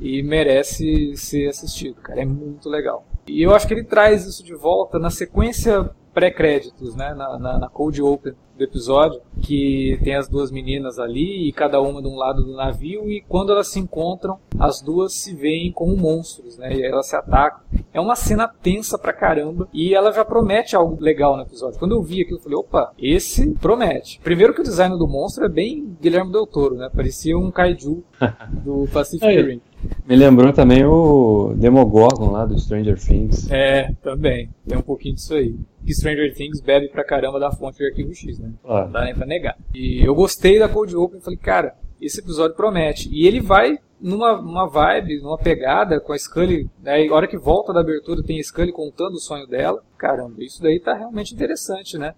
e 0.00 0.22
merece 0.22 1.16
ser 1.16 1.48
assistido, 1.48 1.96
cara, 1.96 2.20
é 2.20 2.24
muito 2.24 2.68
legal. 2.68 3.04
E 3.26 3.42
eu 3.42 3.54
acho 3.54 3.66
que 3.66 3.72
ele 3.72 3.84
traz 3.84 4.26
isso 4.26 4.44
de 4.44 4.54
volta 4.54 4.98
na 4.98 5.10
sequência 5.10 5.90
pré-créditos, 6.12 6.94
né, 6.94 7.14
na, 7.14 7.38
na, 7.38 7.58
na 7.58 7.68
Cold 7.68 8.02
Open 8.02 8.34
do 8.56 8.64
episódio, 8.64 9.20
que 9.40 9.98
tem 10.02 10.14
as 10.14 10.28
duas 10.28 10.50
meninas 10.50 10.98
ali 10.98 11.48
e 11.48 11.52
cada 11.52 11.80
uma 11.80 12.00
de 12.00 12.08
um 12.08 12.16
lado 12.16 12.44
do 12.44 12.54
navio 12.54 13.10
e 13.10 13.20
quando 13.28 13.52
elas 13.52 13.68
se 13.68 13.78
encontram, 13.78 14.38
as 14.58 14.80
duas 14.80 15.12
se 15.14 15.34
veem 15.34 15.72
como 15.72 15.96
monstros, 15.96 16.56
né? 16.56 16.74
E 16.74 16.82
elas 16.82 17.06
se 17.06 17.16
atacam. 17.16 17.60
É 17.92 18.00
uma 18.00 18.16
cena 18.16 18.48
tensa 18.48 18.98
pra 18.98 19.12
caramba 19.12 19.68
e 19.72 19.94
ela 19.94 20.12
já 20.12 20.24
promete 20.24 20.76
algo 20.76 21.00
legal 21.00 21.36
no 21.36 21.42
episódio. 21.42 21.78
Quando 21.78 21.94
eu 21.94 22.02
vi 22.02 22.22
aquilo, 22.22 22.38
eu 22.38 22.42
falei, 22.42 22.58
opa, 22.58 22.92
esse 22.98 23.50
promete. 23.54 24.20
Primeiro 24.22 24.54
que 24.54 24.60
o 24.60 24.64
design 24.64 24.96
do 24.96 25.08
monstro 25.08 25.44
é 25.44 25.48
bem 25.48 25.96
Guilherme 26.00 26.32
Del 26.32 26.46
Toro, 26.46 26.76
né? 26.76 26.90
Parecia 26.94 27.36
um 27.36 27.50
kaiju 27.50 28.02
do 28.64 28.88
Pacific 28.92 29.26
Rim. 29.26 29.60
Me 30.06 30.16
lembrou 30.16 30.52
também 30.52 30.84
o 30.84 31.54
Demogorgon 31.56 32.30
lá 32.30 32.46
do 32.46 32.58
Stranger 32.58 32.98
Things. 32.98 33.50
É, 33.50 33.92
também. 34.02 34.48
Tem 34.66 34.78
um 34.78 34.82
pouquinho 34.82 35.14
disso 35.14 35.34
aí. 35.34 35.54
Que 35.84 35.94
Stranger 35.94 36.34
Things 36.34 36.60
bebe 36.60 36.88
pra 36.88 37.04
caramba 37.04 37.38
da 37.38 37.50
fonte 37.50 37.78
de 37.78 37.86
arquivo 37.86 38.14
X, 38.14 38.38
né? 38.38 38.43
Não 38.64 38.90
dá 38.90 39.04
nem 39.04 39.14
pra 39.14 39.26
negar. 39.26 39.56
E 39.74 40.04
eu 40.04 40.14
gostei 40.14 40.58
da 40.58 40.68
Cold 40.68 40.94
Open 40.96 41.20
falei, 41.20 41.38
cara, 41.38 41.74
esse 42.00 42.20
episódio 42.20 42.56
promete. 42.56 43.08
E 43.12 43.26
ele 43.26 43.40
vai 43.40 43.78
numa, 44.00 44.40
numa 44.40 44.66
vibe, 44.68 45.20
numa 45.20 45.38
pegada 45.38 46.00
com 46.00 46.12
a 46.12 46.18
Scully. 46.18 46.68
Né? 46.82 47.08
A 47.08 47.14
hora 47.14 47.26
que 47.26 47.38
volta 47.38 47.72
da 47.72 47.80
abertura 47.80 48.22
tem 48.22 48.38
a 48.38 48.42
Scully 48.42 48.72
contando 48.72 49.14
o 49.14 49.20
sonho 49.20 49.46
dela. 49.46 49.82
Caramba, 49.96 50.42
isso 50.42 50.62
daí 50.62 50.78
tá 50.78 50.94
realmente 50.94 51.34
interessante, 51.34 51.96
né? 51.96 52.14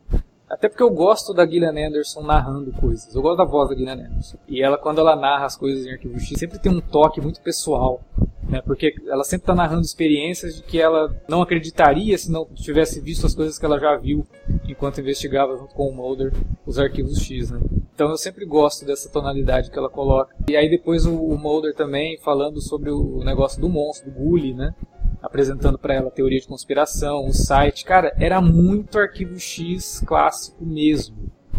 Até 0.49 0.69
porque 0.69 0.83
eu 0.83 0.91
gosto 0.91 1.35
da 1.35 1.45
Gillian 1.45 1.89
Anderson 1.89 2.23
narrando 2.23 2.73
coisas. 2.73 3.13
Eu 3.15 3.23
gosto 3.23 3.39
da 3.39 3.45
voz 3.45 3.69
da 3.69 3.75
Gillian 3.75 3.95
Anderson. 3.95 4.39
E 4.49 4.63
ela, 4.63 4.79
quando 4.79 5.01
ela 5.01 5.17
narra 5.17 5.47
as 5.47 5.57
coisas 5.57 5.85
em 5.85 5.91
Arquivo 5.91 6.19
X, 6.21 6.39
sempre 6.39 6.59
tem 6.59 6.71
um 6.71 6.81
toque 6.81 7.21
muito 7.21 7.41
pessoal. 7.41 8.01
Né? 8.49 8.63
Porque 8.63 8.95
ela 9.09 9.25
sempre 9.25 9.43
está 9.43 9.55
narrando 9.55 9.83
experiências 9.83 10.57
de 10.57 10.63
que 10.63 10.81
ela 10.81 11.15
não 11.29 11.43
acreditaria 11.43 12.17
se 12.17 12.31
não 12.31 12.45
tivesse 12.55 13.01
visto 13.01 13.27
as 13.27 13.35
coisas 13.35 13.59
que 13.59 13.65
ela 13.65 13.79
já 13.79 13.97
viu 13.97 14.27
enquanto 14.69 15.01
investigava 15.01 15.57
junto 15.57 15.75
com 15.75 15.89
o 15.89 15.95
Mulder 15.95 16.33
os 16.65 16.79
arquivos 16.79 17.19
X. 17.19 17.51
Né? 17.51 17.61
Então 17.95 18.11
eu 18.11 18.17
sempre 18.17 18.45
gosto 18.45 18.85
dessa 18.85 19.09
tonalidade 19.09 19.71
que 19.71 19.79
ela 19.79 19.91
coloca. 19.91 20.35
E 20.49 20.57
aí 20.57 20.71
depois 20.71 21.07
o, 21.07 21.37
Mulder 21.37 21.75
também 21.75 22.19
falando 22.19 22.61
sobre 22.61 22.91
o 22.91 23.23
negócio 23.25 23.61
do 23.61 23.69
monstro, 23.69 24.11
do 24.11 24.17
Gully, 24.17 24.55
né? 24.55 24.75
apresentando 25.23 25.79
para 25.79 25.95
ela 25.95 26.11
teoria 26.11 26.41
de 26.41 26.47
conspiração, 26.47 27.27
o 27.27 27.33
site. 27.33 27.85
Cara, 27.85 28.15
era 28.19 28.41
muito 28.41 28.99
arquivo 28.99 29.39
X 29.39 30.03
clássico 30.07 30.65
mesmo. 30.65 31.17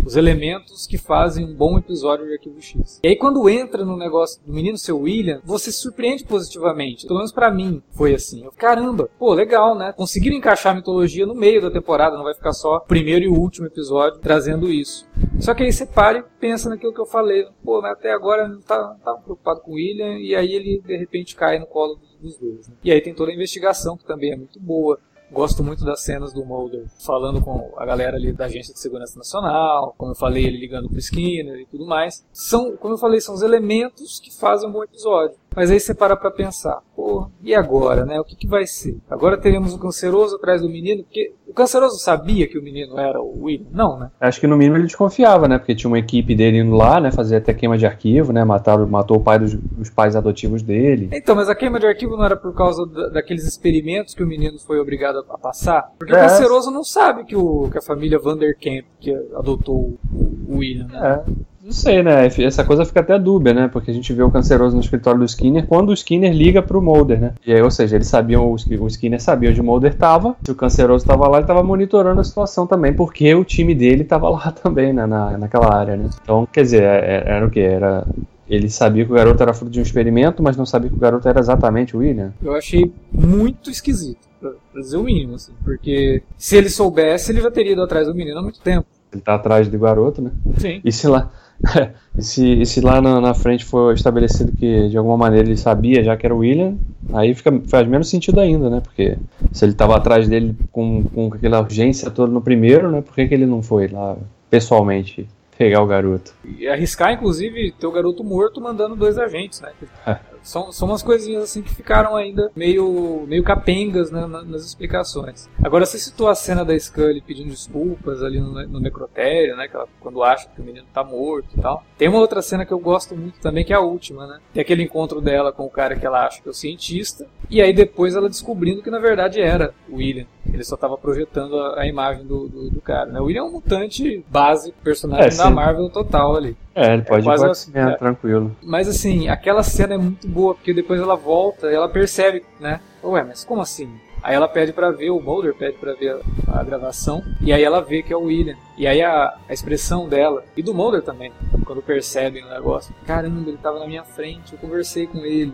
Os 0.08 0.16
elementos 0.16 0.88
que 0.88 0.98
fazem 0.98 1.44
um 1.44 1.54
bom 1.54 1.78
episódio 1.78 2.26
de 2.26 2.32
Arquivo 2.32 2.62
X. 2.62 3.02
E 3.04 3.10
aí 3.10 3.16
quando 3.18 3.50
entra 3.50 3.84
no 3.84 3.98
negócio 3.98 4.42
do 4.42 4.54
menino 4.54 4.78
seu 4.78 5.00
William, 5.00 5.42
você 5.44 5.70
se 5.70 5.80
surpreende 5.80 6.24
positivamente. 6.24 7.06
Pelo 7.06 7.20
menos 7.20 7.34
para 7.34 7.52
mim 7.52 7.84
foi 7.92 8.16
assim. 8.16 8.46
Eu, 8.46 8.54
Caramba, 8.54 9.10
pô, 9.20 9.34
legal, 9.34 9.78
né? 9.78 9.92
Conseguiram 9.92 10.38
encaixar 10.38 10.72
a 10.72 10.76
mitologia 10.78 11.26
no 11.26 11.36
meio 11.36 11.62
da 11.62 11.70
temporada, 11.70 12.16
não 12.16 12.24
vai 12.24 12.34
ficar 12.34 12.54
só 12.54 12.80
primeiro 12.80 13.26
e 13.26 13.28
último 13.28 13.68
episódio 13.68 14.22
trazendo 14.22 14.72
isso. 14.72 15.06
Só 15.42 15.54
que 15.54 15.64
aí 15.64 15.74
você 15.74 15.86
para 15.86 16.20
e 16.20 16.24
pensa 16.40 16.70
naquilo 16.70 16.94
que 16.94 17.02
eu 17.02 17.06
falei. 17.06 17.46
Pô, 17.62 17.82
mas 17.82 17.92
até 17.92 18.14
agora 18.14 18.48
não 18.48 18.62
tá, 18.62 18.96
tá 19.04 19.14
preocupado 19.16 19.60
com 19.60 19.72
o 19.72 19.76
William 19.76 20.20
e 20.20 20.34
aí 20.34 20.54
ele 20.54 20.82
de 20.86 20.96
repente 20.96 21.36
cai 21.36 21.60
no 21.60 21.66
colo 21.66 22.00
dos 22.22 22.38
dois. 22.38 22.66
Né? 22.70 22.76
E 22.82 22.92
aí 22.94 23.02
tem 23.02 23.14
toda 23.14 23.30
a 23.30 23.36
investigação 23.36 23.98
que 23.98 24.06
também 24.06 24.32
é 24.32 24.38
muito 24.38 24.58
boa. 24.58 24.98
Gosto 25.32 25.64
muito 25.64 25.84
das 25.84 26.04
cenas 26.04 26.32
do 26.32 26.46
Mulder 26.46 26.86
falando 27.06 27.42
com 27.42 27.74
a 27.76 27.86
galera 27.86 28.16
ali 28.16 28.32
da 28.32 28.46
Agência 28.46 28.74
de 28.74 28.80
Segurança 28.80 29.18
Nacional, 29.18 29.94
como 29.98 30.12
eu 30.12 30.16
falei, 30.16 30.46
ele 30.46 30.58
ligando 30.58 30.90
pro 30.90 31.00
Skinner 31.00 31.60
e 31.60 31.66
tudo 31.66 31.86
mais. 31.86 32.26
São, 32.32 32.78
como 32.78 32.94
eu 32.94 32.98
falei, 32.98 33.20
são 33.20 33.36
os 33.36 33.42
elementos 33.42 34.20
que 34.20 34.34
fazem 34.34 34.70
um 34.70 34.72
bom 34.72 34.84
episódio. 34.84 35.38
Mas 35.58 35.72
aí 35.72 35.80
você 35.80 35.96
para 35.96 36.16
pra 36.16 36.30
pensar, 36.30 36.84
pô, 36.96 37.32
e 37.42 37.56
agora, 37.56 38.06
né? 38.06 38.20
O 38.20 38.24
que, 38.24 38.36
que 38.36 38.46
vai 38.46 38.68
ser? 38.68 38.96
Agora 39.10 39.36
teremos 39.40 39.74
o 39.74 39.80
canceroso 39.80 40.36
atrás 40.36 40.62
do 40.62 40.70
menino, 40.70 41.02
porque 41.02 41.34
o 41.48 41.54
canceroso 41.54 41.98
sabia 41.98 42.48
que 42.48 42.60
o 42.60 42.62
menino 42.62 43.00
era 43.00 43.20
o 43.20 43.46
William? 43.46 43.66
Não, 43.72 43.98
né? 43.98 44.12
Acho 44.22 44.40
que 44.40 44.46
no 44.46 44.56
mínimo 44.56 44.78
ele 44.78 44.84
desconfiava, 44.84 45.48
né? 45.48 45.58
Porque 45.58 45.74
tinha 45.74 45.90
uma 45.90 45.98
equipe 45.98 46.36
dele 46.36 46.60
indo 46.60 46.76
lá, 46.76 47.00
né? 47.00 47.12
Fazer 47.12 47.38
até 47.38 47.56
queima 47.56 47.76
de 47.76 47.88
arquivo, 47.88 48.32
né? 48.32 48.44
Matar, 48.44 48.78
matou 48.86 49.18
o 49.18 49.20
pai 49.20 49.40
dos, 49.40 49.56
dos 49.56 49.90
pais 49.90 50.16
adotivos 50.16 50.62
dele. 50.62 51.10
Então, 51.12 51.36
mas 51.36 51.50
a 51.50 51.56
queima 51.56 51.80
de 51.80 51.88
arquivo 51.88 52.16
não 52.16 52.26
era 52.26 52.38
por 52.38 52.54
causa 52.54 52.86
da, 52.86 53.10
daqueles 53.10 53.44
experimentos 53.44 54.14
que 54.14 54.22
o 54.22 54.28
menino 54.28 54.60
foi 54.60 54.80
obrigado 54.80 55.18
a, 55.28 55.34
a 55.34 55.40
passar? 55.40 55.92
Porque 55.98 56.14
é. 56.14 56.18
o 56.18 56.20
canceroso 56.20 56.70
não 56.70 56.84
sabe 56.84 57.24
que, 57.24 57.36
o, 57.36 57.68
que 57.72 57.80
a 57.80 57.82
família 57.82 58.20
Vanderkamp 58.20 58.86
que 59.00 59.12
adotou 59.34 59.98
o, 60.14 60.54
o 60.54 60.58
William, 60.58 60.86
né? 60.86 61.24
É. 61.28 61.57
Não 61.68 61.74
sei, 61.74 62.02
né? 62.02 62.28
Essa 62.28 62.64
coisa 62.64 62.86
fica 62.86 63.02
até 63.02 63.20
dúbia, 63.20 63.54
né? 63.54 63.68
Porque 63.68 63.92
a 63.92 63.94
gente 63.94 64.14
vê 64.14 64.24
o 64.24 64.32
canceroso 64.32 64.74
no 64.74 64.82
escritório 64.82 65.20
do 65.20 65.26
Skinner 65.26 65.68
quando 65.68 65.90
o 65.90 65.94
Skinner 65.94 66.32
liga 66.34 66.62
pro 66.62 66.82
Mulder, 66.82 67.20
né? 67.20 67.34
E 67.46 67.52
aí, 67.52 67.62
ou 67.62 67.70
seja, 67.70 67.98
eles 67.98 68.08
sabiam, 68.08 68.50
o 68.50 68.88
Skinner 68.88 69.22
sabia 69.22 69.50
onde 69.50 69.60
o 69.60 69.64
Mulder 69.66 69.94
tava, 69.94 70.38
se 70.46 70.50
o 70.50 70.56
canceroso 70.56 71.06
tava 71.06 71.28
lá, 71.28 71.40
ele 71.40 71.46
tava 71.46 71.62
monitorando 71.62 72.22
a 72.22 72.24
situação 72.24 72.66
também, 72.66 72.94
porque 72.94 73.36
o 73.36 73.44
time 73.44 73.76
dele 73.76 74.06
tava 74.06 74.30
lá 74.30 74.50
também, 74.64 74.94
né? 74.94 75.06
Na, 75.06 75.38
naquela 75.38 75.76
área, 75.76 75.98
né? 75.98 76.10
Então, 76.24 76.48
quer 76.50 76.62
dizer, 76.62 76.84
era, 76.84 77.06
é, 77.06 77.36
era 77.36 77.46
o 77.46 77.50
que? 77.50 77.60
Era 77.60 78.08
ele 78.50 78.70
sabia 78.70 79.04
que 79.04 79.12
o 79.12 79.16
garoto 79.16 79.44
era 79.44 79.54
fruto 79.54 79.70
de 79.70 79.80
um 79.80 79.84
experimento, 79.84 80.42
mas 80.42 80.56
não 80.56 80.66
sabia 80.66 80.90
que 80.90 80.96
o 80.96 81.00
garoto 81.00 81.28
era 81.28 81.38
exatamente 81.38 81.98
o 81.98 82.00
William. 82.00 82.34
Eu 82.42 82.56
achei 82.56 82.94
muito 83.12 83.70
esquisito, 83.70 84.26
pra 84.40 84.54
dizer 84.80 84.96
o 84.96 85.04
mínimo, 85.04 85.36
assim. 85.36 85.52
Porque 85.66 86.24
se 86.38 86.56
ele 86.56 86.70
soubesse, 86.70 87.34
ele 87.34 87.42
já 87.42 87.52
teria 87.52 87.74
ido 87.74 87.84
atrás 87.84 88.08
do 88.08 88.16
menino 88.16 88.40
há 88.40 88.42
muito 88.42 88.62
tempo. 88.62 88.88
Ele 89.12 89.22
tá 89.22 89.36
atrás 89.36 89.68
do 89.68 89.78
garoto, 89.78 90.22
né? 90.22 90.32
Sim. 90.58 90.80
E 90.84 90.92
se 90.94 91.08
lá, 91.10 91.30
e 92.18 92.24
se, 92.24 92.62
e 92.62 92.66
se 92.66 92.82
lá 92.82 93.02
na, 93.02 93.20
na, 93.20 93.34
frente 93.34 93.66
for 93.66 93.94
estabelecido 93.94 94.52
que 94.52 94.90
de 94.90 94.98
alguma 94.98 95.18
maneira 95.18 95.48
ele 95.48 95.58
sabia 95.58 96.04
já 96.04 96.16
que 96.16 96.26
era 96.26 96.36
o 96.36 96.40
William, 96.40 96.78
aí 97.14 97.34
fica, 97.34 97.52
faz 97.68 97.88
menos 97.88 98.10
sentido 98.10 98.40
ainda, 98.40 98.70
né? 98.70 98.82
Porque 98.82 99.18
se 99.52 99.66
ele 99.66 99.72
estava 99.72 99.96
atrás 99.96 100.28
dele 100.28 100.56
com, 100.72 101.04
com 101.04 101.34
aquela 101.34 101.60
urgência 101.60 102.12
toda 102.12 102.32
no 102.32 102.42
primeiro, 102.42 102.92
né? 102.92 103.02
Por 103.02 103.14
que, 103.14 103.28
que 103.28 103.34
ele 103.34 103.46
não 103.46 103.62
foi 103.62 103.88
lá 103.88 104.18
pessoalmente 104.50 105.28
pegar 105.58 105.82
o 105.82 105.88
garoto? 105.88 106.34
E 106.46 106.68
arriscar, 106.68 107.12
inclusive, 107.12 107.72
ter 107.72 107.88
o 107.88 107.92
garoto 107.92 108.24
morto 108.24 108.62
mandando 108.62 108.96
dois 108.96 109.18
agentes, 109.18 109.62
né? 109.62 109.72
É. 110.06 110.18
São, 110.48 110.72
são 110.72 110.88
umas 110.88 111.04
coisinhas 111.04 111.44
assim 111.44 111.62
que 111.62 111.76
ficaram 111.76 112.16
ainda 112.16 112.50
meio, 112.56 113.26
meio 113.28 113.44
capengas 113.44 114.10
né, 114.10 114.26
nas 114.26 114.64
explicações. 114.64 115.50
Agora, 115.62 115.86
você 115.86 115.98
citou 115.98 116.30
a 116.30 116.36
cena 116.36 116.64
da 116.64 116.78
Scully 116.80 117.20
pedindo 117.20 117.50
desculpas 117.50 118.24
ali 118.24 118.40
no, 118.40 118.54
no 118.66 118.80
necrotério, 118.80 119.58
né? 119.58 119.68
Ela, 119.74 119.88
quando 120.00 120.24
acha 120.24 120.48
que 120.48 120.62
o 120.62 120.64
menino 120.64 120.88
tá 120.94 121.04
morto 121.04 121.50
e 121.58 121.62
tal. 121.62 121.84
Tem 121.98 122.08
uma 122.08 122.20
outra 122.20 122.42
cena 122.42 122.66
que 122.66 122.72
eu 122.72 122.80
gosto 122.80 123.14
muito 123.14 123.42
também, 123.42 123.66
que 123.66 123.74
é 123.74 123.76
a 123.76 123.82
última, 123.82 124.26
né? 124.26 124.40
Tem 124.54 124.62
aquele 124.62 124.84
encontro 124.84 125.20
dela 125.20 125.52
com 125.52 125.66
o 125.66 125.70
cara 125.70 125.98
que 125.98 126.06
ela 126.06 126.26
acha 126.26 126.42
que 126.42 126.48
é 126.48 126.52
o 126.52 126.54
cientista. 126.54 127.28
E 127.50 127.62
aí 127.62 127.74
depois 127.74 128.16
ela 128.16 128.30
descobrindo 128.30 128.82
que 128.82 128.90
na 128.90 129.00
verdade 129.00 129.42
era 129.42 129.74
o 129.90 129.98
William. 129.98 130.26
Ele 130.54 130.64
só 130.64 130.76
estava 130.76 130.98
projetando 130.98 131.58
a, 131.60 131.82
a 131.82 131.88
imagem 131.88 132.26
do, 132.26 132.48
do, 132.48 132.70
do, 132.70 132.82
cara, 132.82 133.08
né? 133.08 133.20
O 133.20 133.26
William 133.26 133.42
é 133.42 133.44
um 133.44 133.52
mutante 133.52 134.24
básico, 134.30 134.78
personagem 134.84 135.34
é, 135.34 135.44
da 135.44 135.50
Marvel 135.50 135.90
total 135.90 136.36
ali. 136.36 136.56
É, 136.74 136.94
ele 136.94 137.04
pode 137.04 137.22
é 137.22 137.26
quase 137.26 137.46
assim, 137.46 137.72
é. 137.74 137.96
tranquilo. 137.96 138.56
Mas 138.62 138.88
assim, 138.88 139.28
aquela 139.28 139.64
cena 139.64 139.96
é 139.96 139.98
muito 139.98 140.28
boa, 140.28 140.56
porque 140.56 140.74
depois 140.74 141.02
ela 141.02 141.16
volta 141.16 141.72
e 141.72 141.76
ela 141.76 141.90
percebe, 141.90 142.44
né? 142.60 142.80
Ué, 143.04 143.24
mas 143.24 143.44
como 143.44 143.62
assim? 143.62 143.90
Aí 144.24 144.36
ela 144.36 144.48
pede 144.48 144.74
para 144.74 144.92
ver, 144.92 145.10
o 145.12 145.22
Mulder 145.22 145.54
pede 145.54 145.78
para 145.78 145.94
ver 145.94 146.20
a, 146.48 146.60
a, 146.60 146.64
gravação, 146.64 147.24
e 147.40 147.54
aí 147.54 147.64
ela 147.64 147.82
vê 147.82 148.02
que 148.02 148.12
é 148.12 148.18
o 148.18 148.24
William. 148.24 148.58
E 148.78 148.88
aí 148.88 149.02
a, 149.02 149.38
a 149.48 149.54
expressão 149.54 150.08
dela, 150.10 150.44
e 150.56 150.64
do 150.64 150.74
Mulder 150.74 151.02
também, 151.02 151.32
quando 151.66 151.82
percebem 151.82 152.44
o 152.44 152.50
negócio, 152.50 152.94
caramba, 153.06 153.50
ele 153.50 153.58
tava 153.58 153.80
na 153.80 153.88
minha 153.88 154.04
frente, 154.04 154.54
eu 154.54 154.60
conversei 154.60 155.08
com 155.08 155.20
ele. 155.20 155.54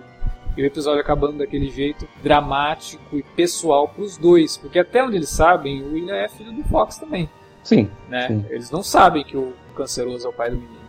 E 0.56 0.62
o 0.62 0.66
episódio 0.66 1.02
acabando 1.02 1.40
daquele 1.40 1.70
jeito 1.70 2.08
dramático 2.22 3.18
e 3.18 3.24
pessoal 3.24 3.88
pros 3.88 4.18
dois, 4.18 4.56
porque 4.56 4.80
até 4.80 5.04
onde 5.04 5.18
eles 5.18 5.30
sabem, 5.30 5.82
o 5.82 5.94
William 5.94 6.16
é 6.16 6.30
filho 6.30 6.52
do 6.52 6.64
Fox 6.66 6.98
também. 6.98 7.30
Sim. 7.64 7.90
Né? 8.10 8.28
Sim. 8.28 8.46
Eles 8.50 8.70
não 8.70 8.84
sabem 8.84 9.24
que 9.24 9.36
o 9.36 9.54
canceroso 9.76 10.28
é 10.28 10.30
o 10.30 10.34
pai 10.34 10.52
do 10.52 10.58
menino. 10.58 10.83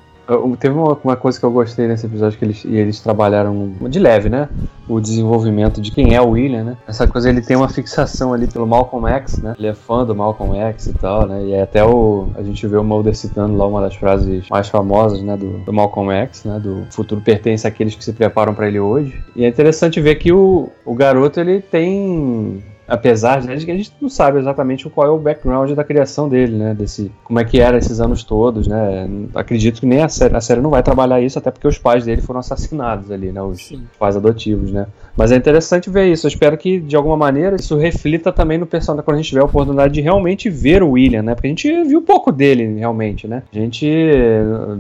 Teve 0.59 0.75
uma, 0.75 0.99
uma, 1.05 1.17
coisa 1.17 1.39
que 1.39 1.45
eu 1.45 1.51
gostei 1.51 1.87
nesse 1.87 2.07
episódio 2.07 2.39
que 2.39 2.45
eles, 2.45 2.65
eles 2.65 3.01
trabalharam 3.01 3.73
de 3.89 3.99
leve, 3.99 4.31
né? 4.31 4.49
O 4.89 5.01
desenvolvimento 5.01 5.81
de 5.81 5.91
quem 5.91 6.15
é 6.15 6.21
o 6.21 6.31
William, 6.31 6.65
né? 6.65 6.77
Essa 6.87 7.07
coisa 7.07 7.29
ele 7.29 7.43
tem 7.43 7.57
uma 7.57 7.69
fixação 7.69 8.33
ali 8.33 8.47
pelo 8.47 8.67
Malcolm 8.67 9.07
X, 9.09 9.39
né? 9.39 9.55
Ele 9.59 9.69
é 9.69 9.75
fã 9.75 10.05
do 10.05 10.15
Malcolm 10.15 10.57
X 10.57 10.87
e 10.87 10.93
tal, 10.95 11.27
né? 11.27 11.45
E 11.45 11.59
até 11.59 11.85
o 11.85 12.29
a 12.37 12.43
gente 12.43 12.67
vê 12.67 12.77
o 12.77 12.85
Mulder 12.85 13.15
citando 13.15 13.57
lá 13.57 13.67
uma 13.67 13.81
das 13.81 13.95
frases 13.95 14.49
mais 14.49 14.69
famosas, 14.69 15.23
né? 15.23 15.37
Do, 15.37 15.59
do 15.59 15.73
Malcolm 15.73 16.11
X, 16.11 16.45
né? 16.45 16.59
Do 16.59 16.87
futuro 16.91 17.21
pertence 17.21 17.67
àqueles 17.67 17.95
que 17.95 18.05
se 18.05 18.13
preparam 18.13 18.55
para 18.55 18.67
ele 18.67 18.81
hoje. 18.81 19.23
E 19.37 19.45
é 19.45 19.49
interessante 19.49 20.01
ver 20.01 20.15
que 20.17 20.33
o, 20.33 20.71
o 20.85 20.95
garoto 20.95 21.39
ele 21.39 21.61
tem 21.61 22.63
apesar 22.87 23.41
de 23.41 23.65
que 23.65 23.71
a 23.71 23.77
gente 23.77 23.93
não 24.01 24.09
sabe 24.09 24.39
exatamente 24.39 24.89
qual 24.89 25.07
é 25.07 25.11
o 25.11 25.19
background 25.19 25.71
da 25.73 25.85
criação 25.85 26.29
dele, 26.29 26.57
né, 26.57 26.75
desse 26.75 27.11
como 27.25 27.39
é 27.39 27.45
que 27.45 27.61
era 27.61 27.79
esses 27.79 28.01
anos 28.01 28.23
todos, 28.23 28.67
né? 28.67 29.09
Acredito 29.35 29.81
que 29.81 29.87
nem 29.87 30.03
a 30.03 30.09
série, 30.09 30.37
a 30.37 30.41
série 30.41 30.61
não 30.61 30.71
vai 30.71 30.83
trabalhar 30.83 31.21
isso 31.21 31.39
até 31.39 31.51
porque 31.51 31.69
os 31.69 31.79
pais 31.79 32.05
dele 32.05 32.21
foram 32.21 32.41
assassinados 32.41 33.11
ali, 33.11 33.33
né, 33.33 33.43
os 33.43 33.67
Sim. 33.67 33.83
pais 33.99 34.17
adotivos, 34.17 34.71
né? 34.71 34.87
Mas 35.17 35.31
é 35.31 35.37
interessante 35.37 35.89
ver 35.89 36.11
isso. 36.11 36.27
Eu 36.27 36.29
espero 36.29 36.57
que 36.59 36.81
de 36.81 36.97
alguma 36.97 37.17
maneira 37.17 37.57
isso 37.57 37.77
reflita 37.77 38.33
também 38.33 38.59
no 38.59 38.67
personagem 38.67 39.05
quando 39.05 39.17
a 39.17 39.21
gente 39.21 39.29
tiver 39.29 39.43
a 39.43 39.45
oportunidade 39.45 39.95
de 39.95 40.01
realmente 40.01 40.51
ver 40.51 40.83
o 40.83 40.93
William, 40.93 41.23
né? 41.23 41.35
Porque 41.35 41.47
a 41.47 41.51
gente 41.51 41.85
viu 41.85 42.03
pouco 42.03 42.33
dele 42.33 42.79
realmente, 42.79 43.29
né? 43.29 43.43
A 43.53 43.59
gente 43.59 43.87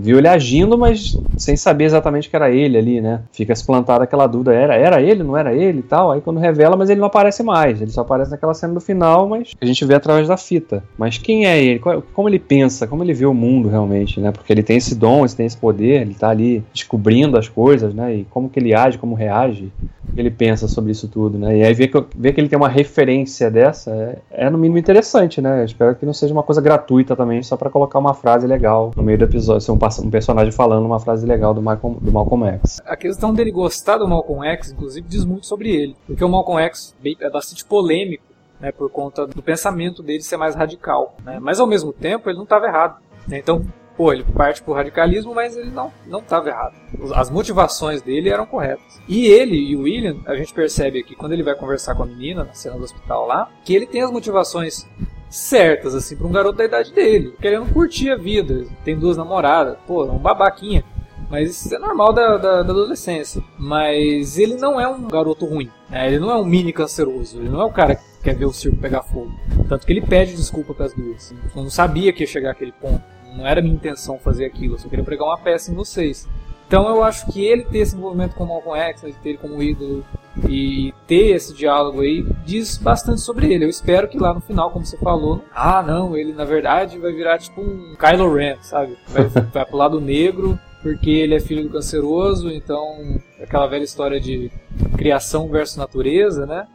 viu 0.01 0.19
ele 0.19 0.29
agindo, 0.29 0.77
mas 0.77 1.23
sem 1.37 1.57
saber 1.57 1.85
exatamente 1.85 2.29
que 2.29 2.37
era 2.37 2.51
ele 2.51 2.79
ali, 2.79 3.01
né? 3.01 3.23
Fica 3.33 3.55
se 3.55 3.65
plantada 3.65 4.05
aquela 4.05 4.27
dúvida, 4.27 4.53
era 4.53 4.75
era 4.75 5.01
ele, 5.01 5.23
não 5.23 5.37
era 5.37 5.55
ele 5.55 5.81
e 5.81 5.83
tal. 5.83 6.11
Aí 6.11 6.21
quando 6.21 6.41
revela, 6.41 6.77
mas 6.77 6.91
ele 6.91 7.01
não 7.01 7.07
aparece 7.07 7.43
mais. 7.43 7.81
Ele 7.81 7.91
só 7.91 8.01
aparece 8.01 8.31
naquela 8.31 8.55
cena 8.55 8.75
do 8.75 8.81
final, 8.81 9.29
mas 9.29 9.53
a 9.61 9.67
gente 9.67 9.85
vê 9.85 9.95
através 9.95 10.29
da 10.29 10.37
fita. 10.37 10.83
Mas 10.99 11.19
quem 11.19 11.47
é 11.47 11.63
ele? 11.63 11.81
Como 12.13 12.29
ele 12.29 12.39
pensa? 12.39 12.87
Como 12.87 13.03
ele 13.03 13.15
vê 13.15 13.27
o 13.27 13.35
mundo 13.35 13.69
realmente, 13.69 14.21
né? 14.21 14.33
Porque 14.33 14.53
ele 14.53 14.63
tem 14.63 14.77
esse 14.77 14.95
dom, 14.95 15.25
ele 15.25 15.35
tem 15.35 15.47
esse 15.47 15.57
poder, 15.57 16.03
ele 16.03 16.15
tá 16.15 16.31
ali 16.31 16.63
descobrindo 16.73 17.39
as 17.39 17.49
coisas, 17.49 17.95
né? 17.95 18.17
E 18.17 18.25
como 18.25 18.49
que 18.49 18.59
ele 18.59 18.75
age, 18.75 18.99
como 18.99 19.15
reage, 19.15 19.73
que 20.15 20.21
ele 20.25 20.35
pensa 20.35 20.67
sobre 20.67 20.93
isso 20.93 21.09
tudo, 21.09 21.39
né? 21.39 21.59
E 21.59 21.63
aí 21.63 21.75
ver 21.75 21.89
que, 21.89 22.05
ver 22.17 22.33
que 22.33 22.41
ele 22.41 22.49
tem 22.49 22.57
uma 22.57 22.69
referência 22.69 23.51
dessa 23.51 23.91
é, 23.91 24.19
é 24.31 24.51
no 24.51 24.59
mínimo 24.59 24.79
interessante, 24.79 25.41
né? 25.41 25.61
Eu 25.61 25.65
espero 25.65 25.95
que 25.95 26.07
não 26.07 26.13
seja 26.13 26.33
uma 26.33 26.43
coisa 26.43 26.61
gratuita 26.61 27.15
também, 27.15 27.43
só 27.43 27.57
para 27.57 27.71
colocar 27.71 27.99
uma 27.99 28.15
frase 28.15 28.47
legal 28.47 28.91
no 28.97 29.03
meio 29.03 29.19
do 29.19 29.25
episódio, 29.25 29.61
ser 29.61 29.73
um, 29.73 29.79
um, 30.03 30.11
personagem 30.11 30.53
falando 30.53 30.85
uma 30.87 31.01
frase 31.01 31.27
legal 31.27 31.53
do 31.53 31.63
Malcolm, 31.63 31.99
do 32.01 32.13
Malcolm 32.13 32.47
X. 32.47 32.81
A 32.87 32.97
questão 32.97 33.33
dele 33.33 33.51
gostar 33.51 33.99
do 33.99 34.09
Malcolm 34.09 34.47
X, 34.47 34.73
inclusive, 34.73 35.07
diz 35.09 35.25
muito 35.25 35.47
sobre 35.47 35.71
ele, 35.71 35.97
porque 36.07 36.25
o 36.25 36.29
Malcolm 36.29 36.63
X 36.63 36.95
é 37.21 37.31
bastante 37.31 37.65
polêmico 37.65 38.25
né, 38.61 38.73
por 38.73 38.91
conta 38.91 39.27
do 39.27 39.43
pensamento 39.43 40.03
dele 40.03 40.23
ser 40.23 40.37
mais 40.37 40.55
radical. 40.55 41.15
Né? 41.25 41.39
Mas 41.41 41.61
ao 41.61 41.67
mesmo 41.67 41.93
tempo 41.93 42.29
ele 42.29 42.37
não 42.37 42.45
estava 42.45 42.67
errado. 42.67 42.97
Né? 43.29 43.39
Então, 43.39 43.65
pô, 43.97 44.13
ele 44.13 44.25
parte 44.25 44.63
pro 44.63 44.75
radicalismo, 44.75 45.35
mas 45.35 45.57
ele 45.57 45.71
não 45.71 45.93
não 46.07 46.21
estava 46.21 46.49
errado. 46.49 46.75
As 47.15 47.31
motivações 47.31 48.03
dele 48.03 48.29
eram 48.29 48.47
corretas. 48.47 49.01
E 49.09 49.27
ele 49.27 49.57
e 49.57 49.77
o 49.77 49.83
William, 49.83 50.17
a 50.27 50.35
gente 50.35 50.53
percebe 50.53 51.01
aqui 51.01 51.15
quando 51.15 51.33
ele 51.33 51.43
vai 51.43 51.55
conversar 51.55 51.95
com 51.95 52.03
a 52.03 52.07
menina 52.07 52.45
na 52.45 52.55
cena 52.55 52.77
do 52.77 52.85
hospital 52.85 53.27
lá, 53.27 53.51
que 53.65 53.75
ele 53.75 53.87
tem 53.87 54.03
as 54.03 54.11
motivações 54.11 54.87
certas 55.29 55.95
assim 55.95 56.17
para 56.17 56.27
um 56.27 56.33
garoto 56.33 56.59
da 56.59 56.65
idade 56.65 56.93
dele, 56.93 57.35
querendo 57.41 57.73
curtir 57.73 58.11
a 58.11 58.17
vida, 58.17 58.67
tem 58.85 58.97
duas 58.97 59.17
namoradas, 59.17 59.77
pô, 59.87 60.07
é 60.07 60.11
um 60.11 60.19
babaquinha. 60.19 60.85
Mas 61.31 61.51
isso 61.51 61.75
é 61.75 61.79
normal 61.79 62.13
da, 62.13 62.37
da, 62.37 62.63
da, 62.63 62.73
adolescência. 62.73 63.43
Mas 63.59 64.39
ele 64.39 64.57
não 64.57 64.81
é 64.81 64.87
um 64.87 65.09
garoto 65.09 65.47
ruim. 65.47 65.71
Né? 65.89 66.07
Ele 66.07 66.19
não 66.19 66.31
é 66.31 66.37
um 66.37 66.45
mini 66.45 66.73
canceroso. 66.73 67.39
Ele 67.39 67.49
não 67.49 67.61
é 67.61 67.65
o 67.65 67.73
cara 67.73 67.97
que 67.97 68.05
quer 68.23 68.37
ver 68.37 68.45
o 68.45 68.53
circo 68.53 68.77
pegar 68.77 69.03
fogo. 69.03 69.33
Tanto 69.69 69.87
que 69.87 69.93
ele 69.93 70.03
pede 70.03 70.37
desculpa 70.37 70.75
para 70.75 70.87
as 70.87 70.95
duas. 70.95 71.35
Eu 71.57 71.63
não 71.63 71.71
sabia 71.71 72.13
que 72.13 72.23
ia 72.23 72.27
chegar 72.27 72.51
aquele 72.51 72.73
ponto. 72.73 73.03
Não 73.37 73.47
era 73.47 73.61
minha 73.61 73.75
intenção 73.75 74.19
fazer 74.19 74.45
aquilo. 74.45 74.75
Eu 74.75 74.79
só 74.79 74.89
queria 74.89 75.05
pregar 75.05 75.27
uma 75.27 75.39
peça 75.39 75.71
em 75.71 75.75
vocês. 75.75 76.29
Então 76.67 76.89
eu 76.89 77.03
acho 77.03 77.31
que 77.31 77.45
ele 77.45 77.65
ter 77.65 77.79
esse 77.79 77.95
envolvimento 77.95 78.35
com 78.35 78.45
o 78.45 78.49
Malcolm 78.49 78.79
X, 78.81 79.01
ter 79.01 79.29
ele 79.31 79.39
como 79.39 79.63
ídolo 79.63 80.05
e 80.49 80.93
ter 81.07 81.35
esse 81.35 81.55
diálogo 81.55 82.01
aí 82.01 82.27
diz 82.45 82.79
bastante 82.79 83.21
sobre 83.21 83.53
ele. 83.53 83.65
Eu 83.65 83.69
espero 83.69 84.09
que 84.09 84.19
lá 84.19 84.35
no 84.35 84.41
final, 84.41 84.71
como 84.71 84.85
você 84.85 84.97
falou, 84.97 85.45
ah 85.55 85.83
não, 85.83 86.17
ele 86.17 86.33
na 86.33 86.45
verdade 86.45 86.99
vai 86.99 87.13
virar 87.13 87.39
tipo 87.39 87.61
um 87.61 87.95
Kylo 87.97 88.35
Ren, 88.35 88.57
sabe? 88.63 88.97
Vai, 89.09 89.25
vai 89.53 89.65
pro 89.65 89.77
lado 89.77 90.01
negro 90.01 90.59
porque 90.85 91.11
ele 91.11 91.35
é 91.35 91.41
filho 91.41 91.63
do 91.63 91.71
canceroso, 91.71 92.51
então 92.51 93.19
aquela 93.43 93.67
velha 93.67 93.85
história 93.85 94.21
de 94.21 94.51
criação 94.99 95.49
versus 95.49 95.79
natureza, 95.79 96.45
né? 96.45 96.67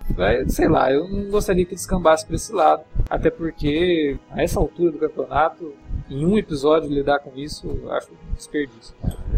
Sei 0.47 0.67
lá, 0.67 0.91
eu 0.91 1.07
não 1.07 1.29
gostaria 1.29 1.63
que 1.63 1.75
descambasse 1.75 2.25
para 2.25 2.35
esse 2.35 2.51
lado, 2.51 2.81
até 3.07 3.29
porque 3.29 4.17
a 4.31 4.41
essa 4.41 4.59
altura 4.59 4.91
do 4.91 4.97
campeonato, 4.97 5.75
em 6.09 6.25
um 6.25 6.37
episódio 6.37 6.89
lidar 6.89 7.19
com 7.19 7.31
isso, 7.35 7.67
eu 7.83 7.91
acho 7.91 8.09
um 8.11 8.35
desperdício. 8.35 8.95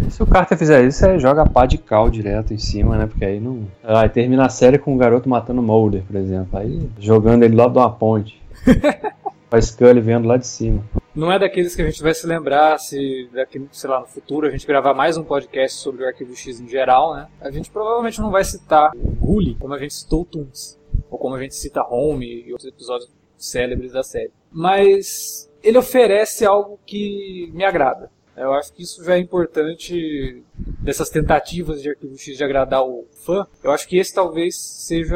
Se 0.09 0.23
o 0.23 0.27
Carter 0.27 0.57
fizer 0.57 0.85
isso, 0.85 1.05
é 1.05 1.19
joga 1.19 1.45
pá 1.45 1.65
de 1.65 1.77
cal 1.77 2.09
direto 2.09 2.53
em 2.53 2.57
cima, 2.57 2.97
né? 2.97 3.07
Porque 3.07 3.25
aí 3.25 3.39
não. 3.39 3.67
Aí 3.83 4.09
termina 4.09 4.45
a 4.45 4.49
série 4.49 4.77
com 4.77 4.93
um 4.93 4.97
garoto 4.97 5.27
matando 5.27 5.61
Mulder, 5.61 6.03
por 6.03 6.15
exemplo. 6.15 6.57
Aí 6.57 6.89
jogando 6.99 7.43
ele 7.43 7.55
lá 7.55 7.67
de 7.67 7.77
uma 7.77 7.91
ponte. 7.91 8.41
a 9.51 9.61
Scully 9.61 9.99
vendo 9.99 10.27
lá 10.27 10.37
de 10.37 10.47
cima. 10.47 10.81
não 11.13 11.29
é 11.29 11.37
daqueles 11.37 11.75
que 11.75 11.81
a 11.81 11.85
gente 11.85 12.01
vai 12.01 12.13
se 12.13 12.25
lembrar 12.25 12.79
se 12.79 13.29
daqui, 13.33 13.61
sei 13.73 13.89
lá, 13.89 13.99
no 13.99 14.07
futuro 14.07 14.47
a 14.47 14.49
gente 14.49 14.65
gravar 14.65 14.93
mais 14.93 15.17
um 15.17 15.25
podcast 15.25 15.77
sobre 15.77 16.03
o 16.03 16.07
Arquivo 16.07 16.33
X 16.33 16.61
em 16.61 16.69
geral, 16.69 17.13
né? 17.13 17.27
A 17.41 17.51
gente 17.51 17.69
provavelmente 17.69 18.21
não 18.21 18.31
vai 18.31 18.45
citar 18.45 18.91
o 18.95 19.25
Hully 19.25 19.55
como 19.55 19.73
a 19.73 19.77
gente 19.77 19.93
citou 19.93 20.21
o 20.21 20.25
Toons, 20.25 20.79
ou 21.09 21.19
como 21.19 21.35
a 21.35 21.41
gente 21.41 21.53
cita 21.53 21.83
Home 21.83 22.45
e 22.47 22.51
outros 22.53 22.69
episódios 22.69 23.11
célebres 23.37 23.91
da 23.91 24.03
série. 24.03 24.31
Mas 24.49 25.50
ele 25.63 25.77
oferece 25.77 26.45
algo 26.45 26.79
que 26.85 27.51
me 27.53 27.63
agrada. 27.63 28.09
Eu 28.35 28.53
acho 28.53 28.73
que 28.73 28.81
isso 28.81 29.03
já 29.03 29.15
é 29.15 29.19
importante 29.19 30.41
dessas 30.81 31.09
tentativas 31.09 31.81
de 31.81 31.89
Arquivo 31.89 32.17
X 32.17 32.37
de 32.37 32.43
agradar 32.43 32.83
o 32.83 33.05
fã. 33.25 33.45
Eu 33.63 33.71
acho 33.71 33.87
que 33.87 33.97
esse 33.97 34.13
talvez 34.13 34.57
seja 34.57 35.15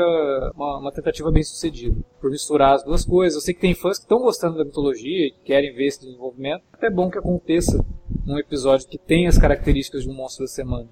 uma, 0.54 0.80
uma 0.80 0.92
tentativa 0.92 1.32
bem 1.32 1.42
sucedida, 1.42 1.96
por 2.20 2.30
misturar 2.30 2.76
as 2.76 2.84
duas 2.84 3.06
coisas. 3.06 3.36
Eu 3.36 3.42
sei 3.42 3.54
que 3.54 3.62
tem 3.62 3.74
fãs 3.74 3.98
que 3.98 4.04
estão 4.04 4.20
gostando 4.20 4.58
da 4.58 4.66
mitologia 4.66 5.28
e 5.28 5.34
querem 5.44 5.74
ver 5.74 5.88
esse 5.88 6.02
desenvolvimento. 6.02 6.64
É 6.82 6.90
bom 6.90 7.10
que 7.10 7.18
aconteça 7.18 7.84
num 8.26 8.38
episódio 8.38 8.88
que 8.88 8.98
tem 8.98 9.28
as 9.28 9.38
características 9.38 10.04
de 10.04 10.10
um 10.10 10.14
monstro 10.14 10.44
da 10.46 10.52
semana. 10.52 10.88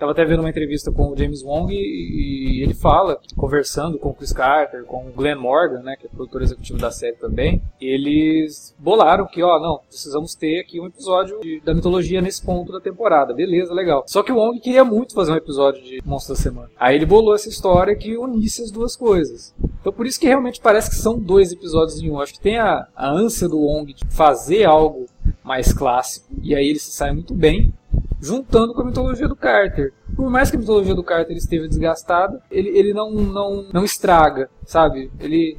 Tava 0.00 0.12
até 0.12 0.24
vendo 0.24 0.40
uma 0.40 0.48
entrevista 0.48 0.90
com 0.90 1.12
o 1.12 1.16
James 1.16 1.42
Wong 1.42 1.74
e, 1.74 2.62
ele 2.62 2.72
fala, 2.72 3.20
conversando 3.36 3.98
com 3.98 4.08
o 4.08 4.14
Chris 4.14 4.32
Carter, 4.32 4.82
com 4.84 5.06
o 5.06 5.12
Glenn 5.12 5.38
Morgan, 5.38 5.82
né, 5.82 5.94
que 5.94 6.06
é 6.06 6.08
produtor 6.08 6.40
executivo 6.40 6.78
da 6.78 6.90
série 6.90 7.16
também, 7.16 7.62
eles 7.78 8.74
bolaram 8.78 9.26
que, 9.26 9.42
ó, 9.42 9.60
não, 9.60 9.78
precisamos 9.86 10.34
ter 10.34 10.60
aqui 10.60 10.80
um 10.80 10.86
episódio 10.86 11.38
de, 11.42 11.60
da 11.60 11.74
mitologia 11.74 12.22
nesse 12.22 12.42
ponto 12.42 12.72
da 12.72 12.80
temporada. 12.80 13.34
Beleza, 13.34 13.74
legal. 13.74 14.02
Só 14.06 14.22
que 14.22 14.32
o 14.32 14.36
Wong 14.36 14.58
queria 14.58 14.86
muito 14.86 15.12
fazer 15.12 15.32
um 15.32 15.36
episódio 15.36 15.82
de 15.82 16.00
Monstro 16.02 16.34
da 16.34 16.40
Semana. 16.40 16.70
Aí 16.78 16.96
ele 16.96 17.04
bolou 17.04 17.34
essa 17.34 17.50
história 17.50 17.94
que 17.94 18.16
unisse 18.16 18.62
as 18.62 18.70
duas 18.70 18.96
coisas. 18.96 19.54
Então 19.82 19.92
por 19.92 20.06
isso 20.06 20.18
que 20.18 20.26
realmente 20.26 20.62
parece 20.62 20.88
que 20.88 20.96
são 20.96 21.18
dois 21.18 21.52
episódios 21.52 22.00
em 22.00 22.10
um. 22.10 22.18
Acho 22.18 22.32
que 22.32 22.40
tem 22.40 22.58
a, 22.58 22.86
a 22.96 23.10
ânsia 23.10 23.46
do 23.46 23.58
Wong 23.58 23.92
de 23.92 24.06
fazer 24.08 24.64
algo 24.64 25.04
mais 25.44 25.72
clássico, 25.72 26.26
e 26.42 26.54
aí 26.54 26.68
ele 26.68 26.78
se 26.78 26.90
sai 26.90 27.12
muito 27.12 27.34
bem 27.34 27.72
juntando 28.20 28.74
com 28.74 28.82
a 28.82 28.84
mitologia 28.84 29.26
do 29.26 29.36
Carter. 29.36 29.92
Por 30.14 30.28
mais 30.30 30.50
que 30.50 30.56
a 30.56 30.60
mitologia 30.60 30.94
do 30.94 31.02
Carter 31.02 31.36
esteja 31.36 31.66
desgastada, 31.66 32.40
ele, 32.50 32.68
ele 32.70 32.92
não, 32.92 33.10
não, 33.10 33.66
não 33.72 33.84
estraga, 33.84 34.50
sabe? 34.66 35.10
Ele, 35.18 35.56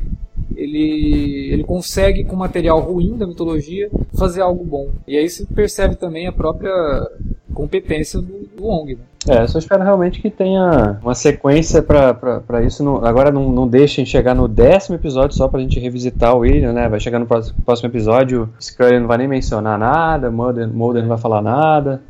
ele, 0.56 1.50
ele 1.52 1.64
consegue, 1.64 2.24
com 2.24 2.36
material 2.36 2.80
ruim 2.80 3.18
da 3.18 3.26
mitologia, 3.26 3.90
fazer 4.18 4.42
algo 4.42 4.64
bom. 4.64 4.90
E 5.08 5.18
aí 5.18 5.30
se 5.30 5.46
percebe 5.48 5.96
também 5.96 6.28
a 6.28 6.32
própria 6.32 6.72
competência 7.54 8.22
do, 8.22 8.48
do 8.56 8.64
Wong. 8.64 8.96
Né? 8.96 9.02
É, 9.30 9.44
eu 9.44 9.48
só 9.48 9.60
espero 9.60 9.84
realmente 9.84 10.20
que 10.20 10.32
tenha 10.32 10.98
uma 11.04 11.14
sequência 11.14 11.84
para 11.84 12.64
isso. 12.64 12.84
Não, 12.84 13.06
agora 13.06 13.32
não, 13.32 13.52
não 13.52 13.68
deixem 13.68 14.04
chegar 14.06 14.34
no 14.34 14.48
décimo 14.48 14.96
episódio 14.96 15.38
só 15.38 15.48
pra 15.48 15.60
gente 15.60 15.80
revisitar 15.80 16.36
o 16.36 16.40
William, 16.40 16.74
né? 16.74 16.90
Vai 16.90 17.00
chegar 17.00 17.20
no 17.20 17.28
próximo, 17.28 17.62
próximo 17.64 17.90
episódio, 17.90 18.50
Scully 18.60 19.00
não 19.00 19.08
vai 19.08 19.20
nem 19.20 19.28
mencionar 19.28 19.78
nada, 19.78 20.32
Mulder, 20.32 20.68
Mulder 20.68 21.04
não 21.04 21.10
vai 21.10 21.18
falar 21.20 21.42
nada. 21.42 22.02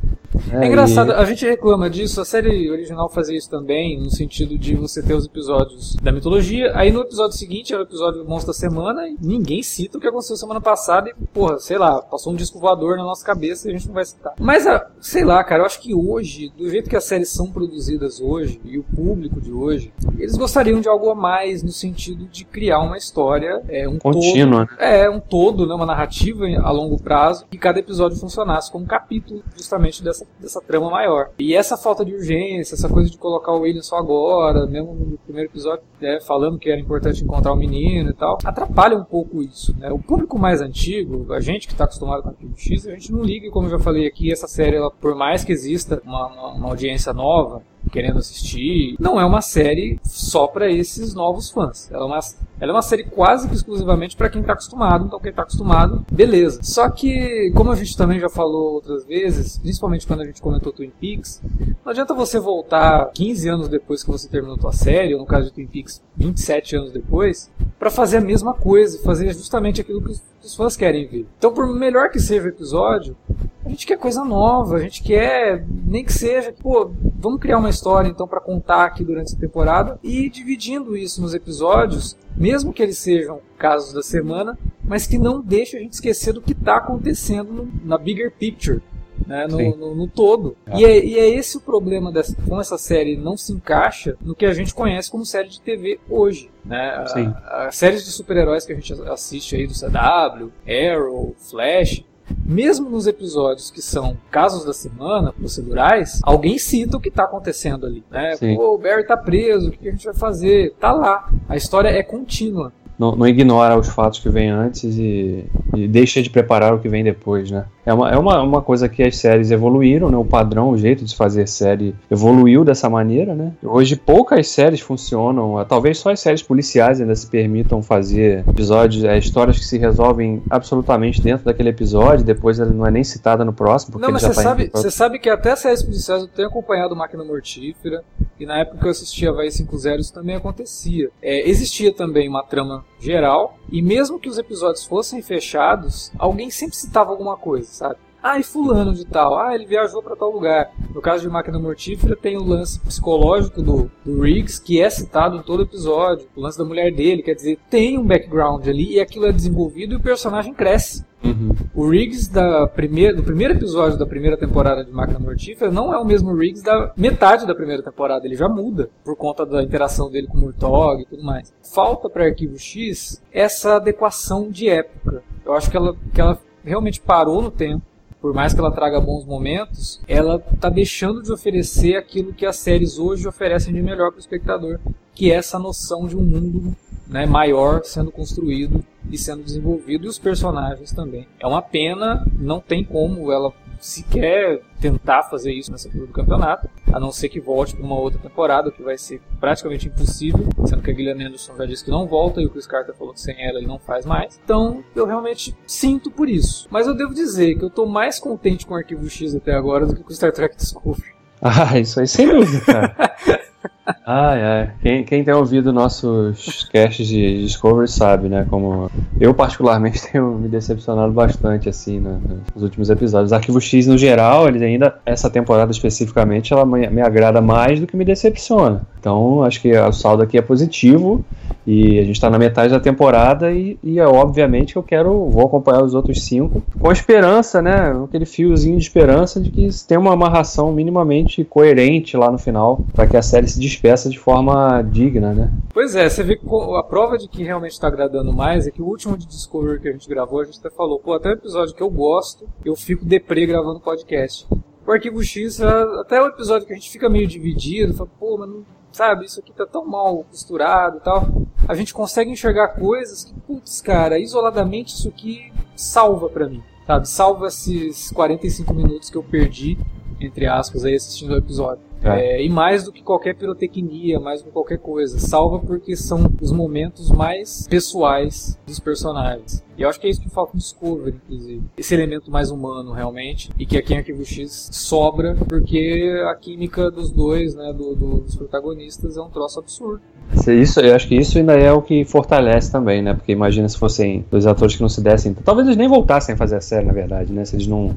É, 0.52 0.66
é 0.66 0.68
engraçado, 0.68 1.12
e... 1.12 1.16
a 1.16 1.26
gente 1.26 1.46
reclama 1.46 1.90
disso, 1.90 2.22
a 2.22 2.26
série 2.26 2.70
original 2.70 3.10
fazia 3.10 3.38
isso 3.38 3.50
também, 3.50 4.00
no 4.00 4.10
sentido 4.10 4.58
de 4.58 4.76
você 4.76 5.02
ter 5.02 5.14
os 5.14 5.26
episódios 5.26 5.96
da 5.96 6.12
mitologia, 6.12 6.72
aí 6.76 6.92
no 6.92 7.02
episódio 7.02 7.38
seguinte 7.38 7.74
é 7.74 7.78
o 7.78 7.82
episódio 7.82 8.26
Monstro 8.26 8.48
da 8.48 8.58
Semana, 8.58 9.08
e 9.08 9.18
ninguém 9.22 9.64
cita 9.64 9.98
o 9.98 10.02
que 10.02 10.08
aconteceu 10.08 10.36
semana 10.36 10.62
passada, 10.62 11.10
e 11.10 11.14
porra, 11.28 11.60
sei 11.60 11.78
lá, 11.78 12.02
passou 12.02 12.34
um 12.34 12.36
disco 12.36 12.60
voador 12.60 12.98
na 12.98 13.04
nossa 13.04 13.26
cabeça 13.26 13.68
e 13.68 13.72
a 13.72 13.78
gente 13.78 13.88
não 13.88 13.94
vai 13.94 14.06
citar. 14.06 14.34
Mas, 14.40 14.66
ah, 14.68 14.88
sei 15.00 15.24
lá, 15.24 15.44
cara, 15.44 15.62
eu 15.62 15.66
acho 15.66 15.82
que 15.82 15.94
hoje, 15.94 16.52
do 16.58 16.70
jeito 16.70 16.90
que 16.90 16.96
as 16.96 17.04
séries 17.04 17.30
são 17.30 17.52
produzidas 17.52 18.20
hoje, 18.20 18.60
e 18.64 18.78
o 18.78 18.84
público 18.84 19.40
de 19.40 19.52
hoje, 19.52 19.94
eles 20.18 20.36
gostariam 20.38 20.80
de 20.80 20.88
algo 20.88 21.10
a 21.10 21.16
mais 21.16 21.64
no 21.64 21.72
sentido 21.72 22.26
de 22.26 22.46
criar 22.46 22.80
uma 22.80 22.98
história, 22.98 23.62
é, 23.68 23.88
um 23.88 23.98
Contínua. 23.98 24.68
todo. 24.68 24.80
É, 24.80 25.10
um 25.10 25.20
todo, 25.20 25.68
né, 25.68 25.74
uma 25.74 25.86
narrativa 25.86 26.46
a 26.62 26.72
longo 26.72 27.02
prazo, 27.02 27.46
que 27.50 27.58
cada 27.58 27.80
episódio 27.80 28.18
funcionasse 28.18 28.72
como 28.72 28.86
um 28.86 28.88
capítulo 28.88 29.44
justamente 29.56 30.04
dessa, 30.04 30.21
dessa 30.40 30.62
trama 30.62 30.90
maior. 30.90 31.30
E 31.40 31.56
essa 31.56 31.78
falta 31.78 32.04
de 32.04 32.14
urgência, 32.14 32.76
essa 32.76 32.90
coisa 32.90 33.10
de 33.10 33.18
colocar 33.18 33.52
o 33.54 33.62
William 33.62 33.82
só 33.82 33.98
agora, 33.98 34.66
mesmo 34.66 34.94
no 34.94 35.18
primeiro 35.18 35.50
episódio, 35.50 35.84
né, 36.00 36.20
falando 36.22 36.60
que 36.60 36.70
era 36.70 36.80
importante 36.80 37.24
encontrar 37.24 37.54
o 37.54 37.56
menino 37.56 38.10
e 38.10 38.14
tal, 38.14 38.38
atrapalha 38.44 38.98
um 38.98 39.04
pouco 39.04 39.42
isso. 39.42 39.76
Né? 39.78 39.92
O 39.92 40.00
público 40.00 40.38
mais 40.40 40.62
antigo, 40.62 41.32
a 41.34 41.40
gente 41.40 41.68
que 41.68 41.74
está 41.74 41.86
acostumado 41.86 42.24
com 42.24 42.30
o 42.30 42.58
X, 42.58 42.88
a 42.88 42.92
gente 42.92 43.12
não 43.12 43.24
liga, 43.24 43.50
como 43.52 43.68
eu 43.68 43.72
já 43.72 43.80
falei 43.80 44.08
aqui, 44.08 44.32
essa 44.32 44.48
série, 44.48 44.78
ela, 44.78 44.92
por 44.92 45.16
mais 45.16 45.44
que 45.44 45.52
exista 45.52 46.02
uma, 46.06 46.28
uma, 46.28 46.54
uma 46.54 46.70
audiência 46.70 47.14
nova, 47.14 47.62
querendo 47.92 48.20
assistir. 48.20 48.96
Não 49.00 49.20
é 49.20 49.26
uma 49.26 49.42
série 49.42 50.00
só 50.04 50.48
para 50.48 50.70
esses 50.70 51.14
novos 51.14 51.50
fãs. 51.50 51.90
Ela 51.92 52.04
é 52.04 52.06
uma, 52.06 52.20
ela 52.60 52.72
é 52.72 52.76
uma 52.76 52.82
série 52.82 53.04
quase 53.04 53.48
que 53.48 53.56
exclusivamente 53.56 54.16
para 54.16 54.30
quem 54.30 54.42
está 54.42 54.54
acostumado. 54.54 55.06
Então, 55.06 55.20
quem 55.20 55.30
está 55.30 55.44
acostumado, 55.44 56.06
beleza. 56.12 56.60
Só 56.64 56.90
que, 56.90 57.52
como 57.56 57.72
a 57.72 57.76
gente 57.76 57.96
também 57.96 58.20
já 58.20 58.30
falou 58.30 58.74
outras 58.74 59.06
vezes, 59.06 59.58
principalmente 59.58 60.06
quando 60.06 60.22
a 60.22 60.26
gente 60.26 60.42
comentou 60.42 60.72
Twin 60.72 60.92
Peaks, 61.00 61.42
não 61.84 61.92
adianta 61.92 62.14
você 62.14 62.40
voltar 62.40 63.12
15 63.14 63.50
anos 63.50 63.68
depois 63.68 64.04
que 64.04 64.12
você 64.12 64.28
terminou 64.28 64.58
a 64.68 64.74
série, 64.74 65.14
ou 65.14 65.20
no 65.20 65.26
caso 65.26 65.48
de 65.48 65.54
Twin 65.54 65.68
Peaks, 65.68 66.02
27 66.16 66.76
anos 66.76 66.92
depois, 66.92 67.50
para 67.80 67.90
fazer 67.90 68.18
a 68.18 68.22
mesma 68.22 68.54
coisa, 68.54 69.02
fazer 69.04 69.34
justamente 69.34 69.82
aquilo 69.82 70.02
que 70.02 70.12
os 70.44 70.56
fãs 70.56 70.76
querem 70.76 71.08
ver. 71.08 71.26
Então, 71.38 71.54
por 71.54 71.68
melhor 71.68 72.10
que 72.10 72.20
seja 72.20 72.46
o 72.46 72.50
episódio, 72.50 73.16
a 73.64 73.70
gente 73.70 73.86
quer 73.86 73.98
coisa 73.98 74.26
nova, 74.26 74.76
a 74.76 74.80
gente 74.80 75.04
quer, 75.04 75.66
nem 75.68 76.04
que 76.04 76.12
seja, 76.12 76.54
pô, 76.54 76.92
vamos 77.20 77.40
criar 77.40 77.58
uma 77.58 77.70
história 77.70 78.10
então 78.10 78.28
para 78.28 78.40
contar 78.40 78.86
aqui 78.86 79.04
durante 79.04 79.36
a 79.36 79.40
temporada 79.40 80.00
e 80.04 80.30
dividindo 80.30 80.98
isso 80.98 81.22
nos 81.22 81.34
episódios, 81.34 82.18
mesmo 82.36 82.74
que 82.74 82.82
eles 82.82 82.98
sejam 82.98 83.40
casos 83.58 83.94
da 83.94 84.02
semana, 84.02 84.58
mas 84.84 85.06
que 85.06 85.18
não 85.18 85.42
deixe 85.42 85.78
a 85.78 85.80
gente 85.80 85.94
esquecer 85.94 86.34
do 86.34 86.42
que 86.42 86.54
está 86.54 86.78
acontecendo 86.78 87.54
no, 87.54 87.72
na 87.84 87.98
bigger 87.98 88.32
picture. 88.32 88.82
Né, 89.28 89.46
no, 89.48 89.78
no, 89.78 89.96
no, 89.96 90.08
todo. 90.08 90.58
É. 90.66 90.80
E, 90.80 90.84
é, 90.84 91.06
e, 91.06 91.20
é, 91.20 91.30
esse 91.30 91.56
o 91.56 91.62
problema 91.62 92.12
dessa, 92.12 92.36
como 92.42 92.60
essa 92.60 92.76
série 92.76 93.16
não 93.16 93.38
se 93.38 93.54
encaixa 93.54 94.18
no 94.20 94.34
que 94.34 94.48
a 94.48 94.54
gente 94.54 94.74
conhece 94.74 95.12
como 95.12 95.24
série 95.24 95.48
de 95.48 95.62
TV 95.62 96.00
hoje. 96.10 96.50
Né? 96.66 97.06
As 97.46 97.76
séries 97.76 98.04
de 98.04 98.10
super-heróis 98.10 98.66
que 98.66 98.74
a 98.74 98.76
gente 98.76 98.92
assiste 99.04 99.56
aí 99.56 99.68
do 99.68 99.76
CW, 99.76 100.52
Arrow, 100.68 101.36
Flash, 101.38 102.04
mesmo 102.46 102.90
nos 102.90 103.08
episódios 103.08 103.72
que 103.72 103.82
são 103.82 104.18
casos 104.30 104.66
da 104.66 104.74
semana, 104.74 105.32
procedurais, 105.34 106.20
alguém 106.24 106.58
cita 106.58 106.98
o 106.98 107.00
que 107.00 107.10
está 107.10 107.24
acontecendo 107.24 107.86
ali. 107.86 108.04
Né? 108.10 108.36
Pô, 108.56 108.76
o 108.76 108.78
Barry 108.78 109.06
tá 109.06 109.18
preso, 109.18 109.70
o 109.70 109.72
que 109.72 109.88
a 109.88 109.92
gente 109.92 110.06
vai 110.06 110.14
fazer? 110.14 110.74
Tá 110.80 110.92
lá. 110.92 111.30
A 111.48 111.56
história 111.56 111.90
é 111.90 112.04
contínua. 112.04 112.74
Não, 113.02 113.16
não 113.16 113.28
ignora 113.28 113.76
os 113.76 113.88
fatos 113.88 114.20
que 114.20 114.30
vêm 114.30 114.52
antes 114.52 114.96
e, 114.96 115.44
e 115.76 115.88
deixa 115.88 116.22
de 116.22 116.30
preparar 116.30 116.72
o 116.76 116.78
que 116.78 116.88
vem 116.88 117.04
depois, 117.04 117.50
né? 117.50 117.66
É 117.84 117.92
uma, 117.92 118.12
é 118.12 118.16
uma, 118.16 118.40
uma 118.44 118.62
coisa 118.62 118.88
que 118.88 119.02
as 119.02 119.18
séries 119.18 119.50
evoluíram, 119.50 120.12
né? 120.12 120.18
O 120.18 120.24
padrão, 120.24 120.70
o 120.70 120.78
jeito 120.78 121.04
de 121.04 121.16
fazer 121.16 121.48
série 121.48 121.96
evoluiu 122.12 122.64
dessa 122.64 122.88
maneira, 122.92 123.34
né? 123.34 123.54
Hoje 123.64 123.96
poucas 123.96 124.48
séries 124.50 124.82
funcionam, 124.82 125.66
talvez 125.68 125.98
só 125.98 126.12
as 126.12 126.20
séries 126.20 126.44
policiais 126.44 127.02
ainda 127.02 127.16
se 127.16 127.26
permitam 127.26 127.82
fazer 127.82 128.48
episódios, 128.48 129.04
é, 129.04 129.18
histórias 129.18 129.58
que 129.58 129.66
se 129.66 129.80
resolvem 129.80 130.44
absolutamente 130.48 131.20
dentro 131.24 131.44
daquele 131.44 131.70
episódio, 131.70 132.24
depois 132.24 132.60
ela 132.60 132.70
não 132.70 132.86
é 132.86 132.92
nem 132.92 133.04
citada 133.04 133.44
no 133.44 133.52
próximo. 133.52 133.94
Porque 133.94 134.06
não, 134.06 134.14
mas 134.14 134.22
você 134.22 134.28
tá 134.28 134.44
sabe, 134.44 134.70
você 134.72 134.92
sabe 134.92 135.18
que 135.18 135.28
até 135.28 135.56
séries 135.56 135.82
policiais 135.82 136.22
eu 136.22 136.28
tenho 136.28 136.50
acompanhado 136.50 136.96
Máquina 136.96 137.24
Mortífera, 137.24 138.04
e 138.40 138.46
na 138.46 138.60
época 138.60 138.78
que 138.78 138.86
eu 138.86 138.92
assistia 138.92 139.32
Havaí 139.32 139.48
5.0 139.48 140.00
isso 140.00 140.14
também 140.14 140.36
acontecia. 140.36 141.10
É, 141.20 141.50
existia 141.50 141.92
também 141.92 142.30
uma 142.30 142.44
trama 142.44 142.86
geral, 143.00 143.58
e 143.72 143.82
mesmo 143.82 144.20
que 144.20 144.30
os 144.30 144.38
episódios 144.38 144.86
fossem 144.86 145.22
fechados, 145.22 146.12
alguém 146.18 146.50
sempre 146.50 146.76
citava 146.76 147.12
alguma 147.12 147.38
coisa, 147.38 147.68
sabe? 147.68 148.00
Ah, 148.24 148.40
e 148.40 148.44
fulano 148.44 148.94
de 148.94 149.06
tal. 149.06 149.38
Ah, 149.40 149.56
ele 149.56 149.66
viajou 149.66 150.02
para 150.04 150.16
tal 150.16 150.32
lugar. 150.32 150.72
No 150.94 151.02
caso 151.02 151.24
de 151.24 151.30
Máquina 151.30 151.58
Mortífera, 151.58 152.16
tem 152.16 152.38
o 152.38 152.44
lance 152.44 152.80
psicológico 152.80 153.62
do, 153.62 153.92
do 154.06 154.22
Riggs, 154.22 154.62
que 154.62 154.80
é 154.80 154.90
citado 154.90 155.38
em 155.38 155.42
todo 155.42 155.64
episódio. 155.64 156.28
O 156.36 156.42
lance 156.42 156.58
da 156.58 156.66
mulher 156.66 156.94
dele, 156.94 157.24
quer 157.24 157.34
dizer, 157.34 157.58
tem 157.70 157.98
um 157.98 158.06
background 158.06 158.68
ali 158.68 158.94
e 158.94 159.00
aquilo 159.00 159.26
é 159.26 159.32
desenvolvido 159.32 159.94
e 159.94 159.98
o 159.98 160.02
personagem 160.02 160.54
cresce. 160.54 161.04
Uhum. 161.24 161.52
O 161.74 161.88
Riggs 161.88 162.32
da 162.32 162.68
primeira, 162.68 163.16
do 163.16 163.24
primeiro 163.24 163.54
episódio 163.54 163.98
da 163.98 164.06
primeira 164.06 164.36
temporada 164.36 164.84
de 164.84 164.92
Máquina 164.92 165.20
Mortífera 165.20 165.72
não 165.72 165.94
é 165.94 165.98
o 165.98 166.06
mesmo 166.06 166.36
Riggs 166.36 166.64
da 166.64 166.92
metade 166.98 167.46
da 167.46 167.56
primeira 167.56 167.84
temporada. 167.84 168.26
Ele 168.26 168.36
já 168.36 168.50
muda 168.50 168.90
por 169.04 169.16
conta 169.16 169.46
da 169.46 169.64
interação 169.64 170.10
dele 170.10 170.28
com 170.28 170.38
o 170.38 170.42
Murtog 170.42 171.02
e 171.02 171.06
tudo 171.06 171.24
mais. 171.24 171.54
Falta 171.74 172.10
para 172.10 172.26
Arquivo 172.26 172.58
X 172.58 173.22
essa 173.32 173.76
adequação 173.76 174.50
de 174.50 174.68
época. 174.68 175.24
Eu 175.46 175.54
acho 175.54 175.70
que 175.70 175.78
ela, 175.78 175.96
que 176.14 176.22
ela 176.22 176.40
realmente 176.64 177.00
parou 177.00 177.42
no 177.42 177.52
tempo 177.52 177.91
por 178.22 178.34
mais 178.34 178.54
que 178.54 178.60
ela 178.60 178.72
traga 178.72 179.02
bons 179.02 179.26
momentos, 179.26 180.00
ela 180.08 180.42
está 180.54 180.70
deixando 180.70 181.24
de 181.24 181.32
oferecer 181.32 181.96
aquilo 181.96 182.34
que 182.34 182.46
as 182.46 182.58
séries 182.58 183.00
hoje 183.00 183.28
oferecem 183.28 183.74
de 183.74 183.82
melhor 183.82 184.12
para 184.12 184.18
o 184.18 184.22
espectador, 184.22 184.80
que 185.16 185.32
é 185.32 185.36
essa 185.36 185.58
noção 185.58 186.06
de 186.06 186.16
um 186.16 186.22
mundo 186.22 186.76
né, 187.08 187.26
maior 187.26 187.84
sendo 187.84 188.12
construído 188.12 188.84
e 189.12 189.18
sendo 189.18 189.44
desenvolvido, 189.44 190.06
e 190.06 190.08
os 190.08 190.20
personagens 190.20 190.92
também. 190.92 191.28
É 191.40 191.48
uma 191.48 191.62
pena, 191.62 192.26
não 192.38 192.62
tem 192.62 192.84
como 192.84 193.32
ela 193.32 193.52
se 193.82 194.04
quer 194.04 194.62
tentar 194.80 195.24
fazer 195.24 195.52
isso 195.52 195.72
nessa 195.72 195.88
altura 195.88 196.06
do 196.06 196.14
campeonato, 196.14 196.70
a 196.94 197.00
não 197.00 197.12
ser 197.12 197.30
que 197.30 197.40
volte 197.40 197.76
para 197.76 197.84
uma 197.84 198.00
outra 198.00 198.20
temporada, 198.20 198.70
o 198.70 198.72
que 198.72 198.84
vai 198.84 198.98
ser 198.98 199.20
praticamente 199.40 199.88
impossível, 199.88 200.48
sendo 200.66 200.82
que 200.82 200.92
a 200.92 200.94
Gillian 200.94 201.28
Anderson 201.28 201.56
já 201.58 201.66
disse 201.66 201.84
que 201.84 201.92
não 201.92 202.08
volta 202.08 202.40
e 202.40 202.46
o 202.46 202.50
Chris 202.50 202.68
Carter 202.68 202.96
falou 202.96 203.14
que 203.14 203.20
sem 203.20 203.36
ela 203.44 203.58
ele 203.58 203.68
não 203.68 203.80
faz 203.80 204.06
mais. 204.06 204.40
Então 204.44 204.84
eu 204.96 205.06
realmente 205.06 205.58
sinto 205.66 206.12
por 206.12 206.30
isso. 206.30 206.68
Mas 206.70 206.86
eu 206.88 206.96
devo 206.96 207.14
dizer 207.14 207.56
que 207.56 207.64
eu 207.64 207.70
estou 207.70 207.88
mais 207.88 208.20
contente 208.20 208.66
com 208.66 208.74
o 208.76 208.78
Arquivo 208.78 209.10
X 209.10 209.36
até 209.36 209.54
agora 209.54 209.86
do 209.86 209.96
que 209.96 210.04
com 210.04 210.12
o 210.12 210.16
Star 210.16 210.32
Trek 210.32 210.56
Discovery. 210.56 211.12
Ah, 211.44 211.80
isso 211.80 212.00
aí 212.00 212.08
sem 212.08 212.28
dúvida, 212.30 212.64
cara. 212.64 212.96
Ai, 214.06 214.42
ai. 214.42 214.72
Quem, 214.82 215.04
quem 215.04 215.24
tem 215.24 215.34
ouvido 215.34 215.72
nossos 215.72 216.64
casts 216.72 217.08
de 217.08 217.44
Discovery 217.44 217.88
sabe, 217.88 218.30
né? 218.30 218.48
Como 218.50 218.90
eu, 219.20 219.34
particularmente, 219.34 220.02
tenho 220.12 220.34
me 220.34 220.48
decepcionado 220.48 221.14
bastante, 221.14 221.70
assim, 221.70 222.00
né, 222.00 222.20
nos 222.54 222.64
últimos 222.64 222.90
episódios. 222.90 223.32
Arquivo 223.32 223.62
X, 223.62 223.86
no 223.86 223.98
geral, 223.98 224.48
ele 224.48 224.64
ainda, 224.66 224.96
essa 225.06 225.30
temporada 225.30 225.72
especificamente, 225.72 226.52
ela 226.52 226.66
me, 226.66 226.88
me 226.90 227.02
agrada 227.02 227.42
mais 227.42 227.80
do 227.80 227.86
que 227.86 227.96
me 227.96 228.04
decepciona. 228.04 228.82
Então, 229.00 229.44
acho 229.44 229.62
que 229.62 229.72
o 229.76 229.92
saldo 229.92 230.24
aqui 230.24 230.38
é 230.38 230.42
positivo 230.42 231.24
e 231.66 232.00
a 232.00 232.04
gente 232.04 232.16
está 232.16 232.30
na 232.30 232.40
metade 232.40 232.72
da 232.72 232.80
temporada 232.80 233.52
e, 233.52 233.78
e 233.84 234.00
é, 234.00 234.06
obviamente 234.06 234.76
eu 234.76 234.84
quero, 234.84 235.30
vou 235.30 235.46
acompanhar 235.46 235.84
os 235.84 235.94
outros 235.94 236.24
cinco 236.24 236.62
com 236.80 236.92
esperança, 236.92 237.62
né? 237.62 237.94
Aquele 238.04 238.26
fiozinho 238.26 238.78
de 238.78 238.84
esperança 238.84 239.40
de 239.40 239.52
que 239.52 239.70
tenha 239.88 240.00
uma 240.00 240.14
amarração 240.14 240.72
minimamente 240.72 241.44
coerente 241.44 242.18
lá 242.18 242.32
no 242.32 242.38
final 242.38 242.84
para 242.94 243.08
que 243.08 243.18
a 243.18 243.22
série 243.22 243.48
se 243.48 243.60
despeça 243.60 244.01
de 244.10 244.20
forma 244.20 244.82
digna, 244.82 245.34
né? 245.34 245.52
Pois 245.74 245.96
é, 245.96 246.10
você 246.10 246.24
vê 246.24 246.36
que 246.36 246.46
a 246.78 246.84
prova 246.84 247.18
de 247.18 247.28
que 247.28 247.44
realmente 247.44 247.72
está 247.72 247.88
agradando 247.88 248.34
mais 248.34 248.68
é 248.68 248.72
que 248.72 248.82
o 248.82 248.86
último 248.86 249.18
de 249.18 249.26
Discovery 249.26 249.80
que 249.80 249.90
a 249.90 249.92
gente 249.92 250.08
gravou, 250.08 250.42
a 250.42 250.46
gente 250.46 250.60
até 250.60 250.70
falou, 250.70 251.00
pô, 251.00 251.14
até 251.14 251.30
o 251.30 251.34
episódio 251.34 251.76
que 251.76 251.84
eu 251.84 251.90
gosto, 251.90 252.48
eu 252.64 252.76
fico 252.76 253.06
deprê 253.06 253.46
gravando 253.46 253.80
podcast. 253.80 254.48
O 254.86 254.92
Arquivo 254.92 255.24
X, 255.24 255.62
até 255.62 256.22
o 256.22 256.28
episódio 256.28 256.68
que 256.68 256.74
a 256.74 256.76
gente 256.76 256.90
fica 256.90 257.10
meio 257.10 257.28
dividido, 257.28 257.94
fala, 257.94 258.10
pô, 258.20 258.38
mas 258.38 258.50
não 258.50 258.66
sabe, 258.92 259.26
isso 259.26 259.40
aqui 259.40 259.54
tá 259.54 259.66
tão 259.66 259.86
mal 259.86 260.24
costurado 260.26 260.98
e 260.98 261.02
tal. 261.02 261.28
A 261.68 261.76
gente 261.76 261.94
consegue 261.94 262.32
enxergar 262.32 262.70
coisas 262.70 263.24
que, 263.24 263.34
putz, 263.42 263.82
cara, 263.82 264.20
isoladamente 264.20 264.94
isso 264.94 265.08
aqui 265.08 265.52
salva 265.76 266.28
para 266.30 266.50
mim, 266.50 266.62
sabe? 266.86 267.08
Salva 267.08 267.48
esses 267.48 268.12
45 268.12 268.74
minutos 268.74 269.10
que 269.10 269.18
eu 269.18 269.24
perdi, 269.24 269.78
entre 270.20 270.48
aspas, 270.48 270.84
aí 270.84 270.96
assistindo 270.96 271.32
o 271.34 271.38
episódio. 271.38 271.91
É. 272.04 272.38
É, 272.38 272.46
e 272.46 272.50
mais 272.50 272.84
do 272.84 272.92
que 272.92 273.04
qualquer 273.04 273.36
pirotecnia, 273.36 274.20
mais 274.20 274.42
do 274.42 274.46
que 274.46 274.52
qualquer 274.52 274.80
coisa. 274.80 275.20
Salva 275.20 275.60
porque 275.60 275.96
são 275.96 276.32
os 276.42 276.52
momentos 276.52 277.12
mais 277.12 277.68
pessoais 277.70 278.60
dos 278.66 278.80
personagens. 278.80 279.64
E 279.78 279.84
eu 279.84 279.90
acho 279.90 280.00
que 280.00 280.08
é 280.08 280.10
isso 280.10 280.22
que 280.22 280.30
falta 280.30 280.52
no 280.54 280.60
Discovery, 280.60 281.16
inclusive. 281.26 281.64
Esse 281.78 281.94
elemento 281.94 282.30
mais 282.30 282.52
humano, 282.52 282.92
realmente. 282.92 283.50
E 283.58 283.66
que 283.66 283.78
aqui 283.78 283.94
em 283.94 283.98
Arquivo 283.98 284.24
X 284.26 284.70
sobra, 284.72 285.36
porque 285.48 286.22
a 286.30 286.36
química 286.36 286.92
dos 286.92 287.12
dois, 287.12 287.56
né, 287.56 287.74
do, 287.74 287.96
do, 287.96 288.22
dos 288.22 288.36
protagonistas, 288.36 289.18
é 289.18 289.22
um 289.22 289.30
troço 289.30 289.60
absurdo. 289.60 290.02
Isso, 290.48 290.80
eu 290.80 290.96
acho 290.96 291.08
que 291.08 291.16
isso 291.16 291.38
ainda 291.38 291.54
é 291.54 291.72
o 291.72 291.82
que 291.82 292.06
fortalece 292.06 292.72
também, 292.72 293.02
né? 293.02 293.14
Porque 293.14 293.32
imagina 293.32 293.68
se 293.68 293.78
fossem 293.78 294.26
dois 294.30 294.46
atores 294.46 294.76
que 294.76 294.82
não 294.82 294.90
se 294.90 295.02
dessem. 295.02 295.34
Talvez 295.34 295.68
eles 295.68 295.78
nem 295.78 295.88
voltassem 295.88 296.36
a 296.36 296.38
fazer 296.38 296.58
a 296.58 296.62
série, 296.62 296.86
na 296.86 296.94
verdade, 296.94 297.34
né? 297.34 297.44
Se 297.44 297.56
eles 297.56 297.68
não 297.68 297.96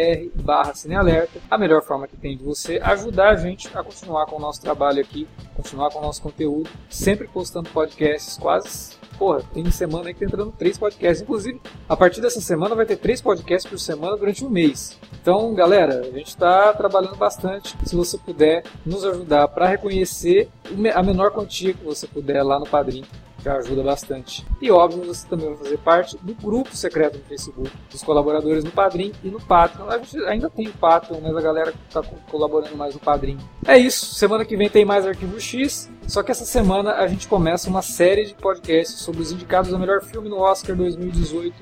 www.padrim.com.br/cinealerta, 0.02 1.40
a 1.50 1.58
melhor 1.58 1.82
forma 1.82 2.06
que 2.06 2.16
tem 2.16 2.36
de 2.36 2.44
você 2.44 2.80
ajudar 2.82 3.30
a 3.30 3.36
gente 3.36 3.68
a 3.74 3.82
continuar 3.82 4.26
com 4.26 4.36
o 4.36 4.40
nosso 4.40 4.60
trabalho 4.60 5.00
aqui, 5.00 5.28
continuar 5.54 5.90
com 5.90 5.98
o 5.98 6.02
nosso 6.02 6.22
conteúdo, 6.22 6.68
sempre 6.88 7.28
postando 7.28 7.68
podcasts 7.70 8.36
quase 8.38 9.02
porra, 9.22 9.42
tem 9.54 9.70
semana 9.70 10.08
aí 10.08 10.14
que 10.14 10.20
tá 10.20 10.26
entrando 10.26 10.52
três 10.58 10.76
podcasts. 10.76 11.22
Inclusive, 11.22 11.60
a 11.88 11.96
partir 11.96 12.20
dessa 12.20 12.40
semana 12.40 12.74
vai 12.74 12.84
ter 12.84 12.96
três 12.96 13.20
podcasts 13.20 13.70
por 13.70 13.78
semana 13.78 14.16
durante 14.16 14.44
um 14.44 14.50
mês. 14.50 14.98
Então, 15.20 15.54
galera, 15.54 16.00
a 16.00 16.10
gente 16.10 16.28
está 16.28 16.72
trabalhando 16.72 17.14
bastante. 17.14 17.76
Se 17.84 17.94
você 17.94 18.18
puder 18.18 18.64
nos 18.84 19.04
ajudar 19.04 19.46
para 19.46 19.68
reconhecer 19.68 20.48
a 20.92 21.02
menor 21.04 21.30
quantia 21.30 21.72
que 21.72 21.84
você 21.84 22.08
puder 22.08 22.42
lá 22.42 22.58
no 22.58 22.66
Padrim, 22.66 23.04
já 23.42 23.56
ajuda 23.56 23.82
bastante. 23.82 24.46
E 24.60 24.70
óbvio, 24.70 25.04
você 25.04 25.26
também 25.26 25.48
vai 25.48 25.56
fazer 25.56 25.78
parte 25.78 26.16
do 26.18 26.34
grupo 26.34 26.74
secreto 26.76 27.18
no 27.18 27.24
Facebook, 27.24 27.70
dos 27.90 28.02
colaboradores 28.02 28.64
no 28.64 28.70
Padrim 28.70 29.12
e 29.22 29.28
no 29.28 29.40
Patreon. 29.40 29.88
A 29.88 29.98
gente 29.98 30.16
ainda 30.24 30.48
tem 30.48 30.68
o 30.68 30.72
Patreon, 30.72 31.20
mas 31.20 31.36
a 31.36 31.40
galera 31.40 31.74
está 31.88 32.02
colaborando 32.30 32.76
mais 32.76 32.94
no 32.94 33.00
Padrim. 33.00 33.38
É 33.66 33.76
isso, 33.76 34.14
semana 34.14 34.44
que 34.44 34.56
vem 34.56 34.68
tem 34.68 34.84
mais 34.84 35.06
Arquivo 35.06 35.40
X, 35.40 35.90
só 36.06 36.22
que 36.22 36.30
essa 36.30 36.44
semana 36.44 36.94
a 36.94 37.06
gente 37.06 37.26
começa 37.26 37.68
uma 37.68 37.82
série 37.82 38.26
de 38.26 38.34
podcasts 38.34 39.00
sobre 39.00 39.22
os 39.22 39.32
indicados 39.32 39.72
ao 39.72 39.78
melhor 39.78 40.02
filme 40.02 40.28
no 40.28 40.38
Oscar 40.38 40.76
2018. 40.76 41.54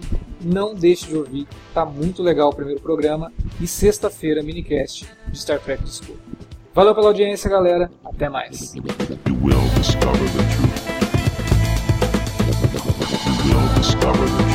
Não 0.43 0.75
deixe 0.75 1.07
de 1.07 1.17
ouvir, 1.17 1.47
tá 1.75 1.85
muito 1.85 2.23
legal 2.23 2.51
o 2.51 2.55
primeiro 2.55 2.81
programa. 2.81 3.33
E 3.61 3.67
sexta-feira, 3.67 4.43
minicast 4.43 5.07
de 5.29 5.39
Star 5.39 5.61
Trek 5.61 5.83
Discovery. 5.83 6.19
Valeu 6.73 6.95
pela 6.95 7.09
audiência, 7.09 7.51
galera. 7.51 7.91
Até 8.05 8.29
mais. 8.29 8.73
you'll 13.51 13.75
discover 13.75 14.25
the 14.27 14.50